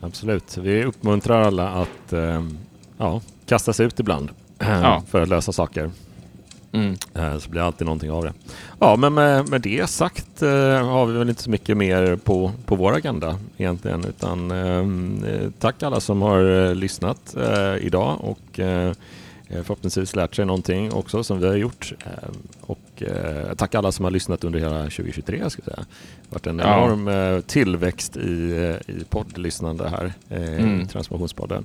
[0.00, 0.56] Absolut.
[0.56, 2.42] Vi uppmuntrar alla att eh,
[2.98, 5.02] ja, kasta sig ut ibland ja.
[5.10, 5.90] för att lösa saker.
[6.74, 6.96] Mm.
[7.14, 8.32] Eh, så blir det alltid någonting av det.
[8.80, 12.52] Ja, men med, med det sagt eh, har vi väl inte så mycket mer på,
[12.66, 14.04] på vår agenda egentligen.
[14.04, 18.60] Utan eh, tack alla som har lyssnat eh, idag och
[19.48, 21.92] förhoppningsvis lärt sig någonting också som vi har gjort.
[22.60, 23.02] och
[23.56, 25.50] tack alla som har lyssnat under hela 2023.
[25.50, 25.76] Ska säga.
[25.76, 25.84] Det
[26.28, 27.42] har varit en enorm ja.
[27.42, 28.30] tillväxt i,
[28.86, 30.80] i poddlyssnande här mm.
[30.80, 31.64] i Transformationspodden.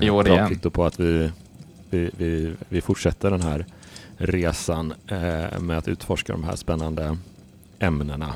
[0.00, 0.60] I år igen.
[0.72, 1.30] på att vi,
[1.90, 3.66] vi, vi, vi fortsätter den här
[4.18, 7.16] resan eh, med att utforska de här spännande
[7.78, 8.34] ämnena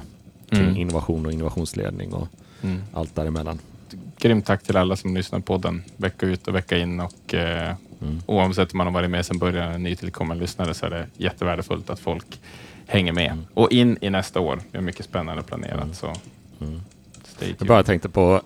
[0.51, 0.77] kring mm.
[0.77, 2.29] innovation och innovationsledning och
[2.63, 2.83] mm.
[2.93, 3.59] allt däremellan.
[4.19, 7.75] Grymt tack till alla som lyssnar på den vecka ut och vecka in och eh,
[8.03, 8.23] mm.
[8.27, 11.91] oavsett om man har varit med sedan början eller nytillkommen lyssnare så är det jättevärdefullt
[11.91, 12.41] att folk
[12.87, 13.33] hänger med.
[13.33, 13.47] Mm.
[13.55, 14.61] Och in i nästa år.
[14.71, 15.83] Vi har mycket spännande planerat.
[15.83, 15.95] Mm.
[15.95, 16.15] Så
[16.61, 16.81] mm.
[17.59, 18.41] Jag bara tänkte på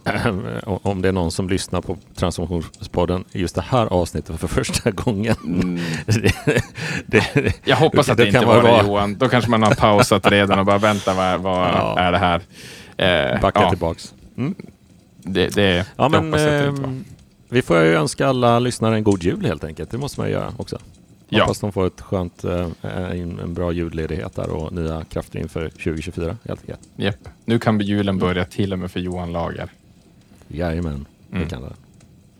[0.64, 5.36] om det är någon som lyssnar på Transformationspodden just det här avsnittet för första gången.
[5.44, 5.80] Mm.
[6.06, 6.32] det,
[7.06, 9.16] det, jag hoppas att det, det inte var det Johan.
[9.18, 11.98] Då kanske man har pausat redan och bara vänta, vad, vad ja.
[11.98, 12.40] är det här?
[12.96, 13.68] Eh, Backa ja.
[13.70, 14.14] tillbaks.
[14.36, 14.54] Mm.
[15.22, 16.74] Det, det, ja, men, eh,
[17.48, 19.90] vi får ju önska alla lyssnare en god jul helt enkelt.
[19.90, 20.78] Det måste man ju göra också.
[21.28, 21.42] Ja.
[21.42, 26.36] Hoppas de får ett skönt, eh, en bra julledighet där och nya krafter inför 2024
[26.44, 26.80] helt enkelt.
[26.96, 27.28] Yep.
[27.44, 29.70] Nu kan julen börja till och med för Johan Lager.
[30.48, 31.48] Jajamän, det mm.
[31.48, 31.72] kan det.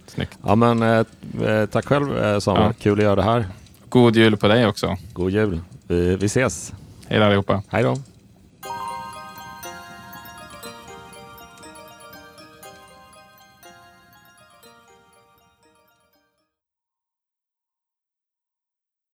[0.06, 0.38] Snyggt.
[0.42, 1.04] Ja, men, eh,
[1.48, 2.72] eh tack själv eh, Samuel, ja.
[2.72, 3.46] kul att göra det här.
[3.88, 4.96] God jul på dig också.
[5.12, 5.60] God jul.
[5.86, 6.72] Vi, vi ses.
[7.06, 7.62] Hej allihopa.
[7.68, 7.96] Hej då.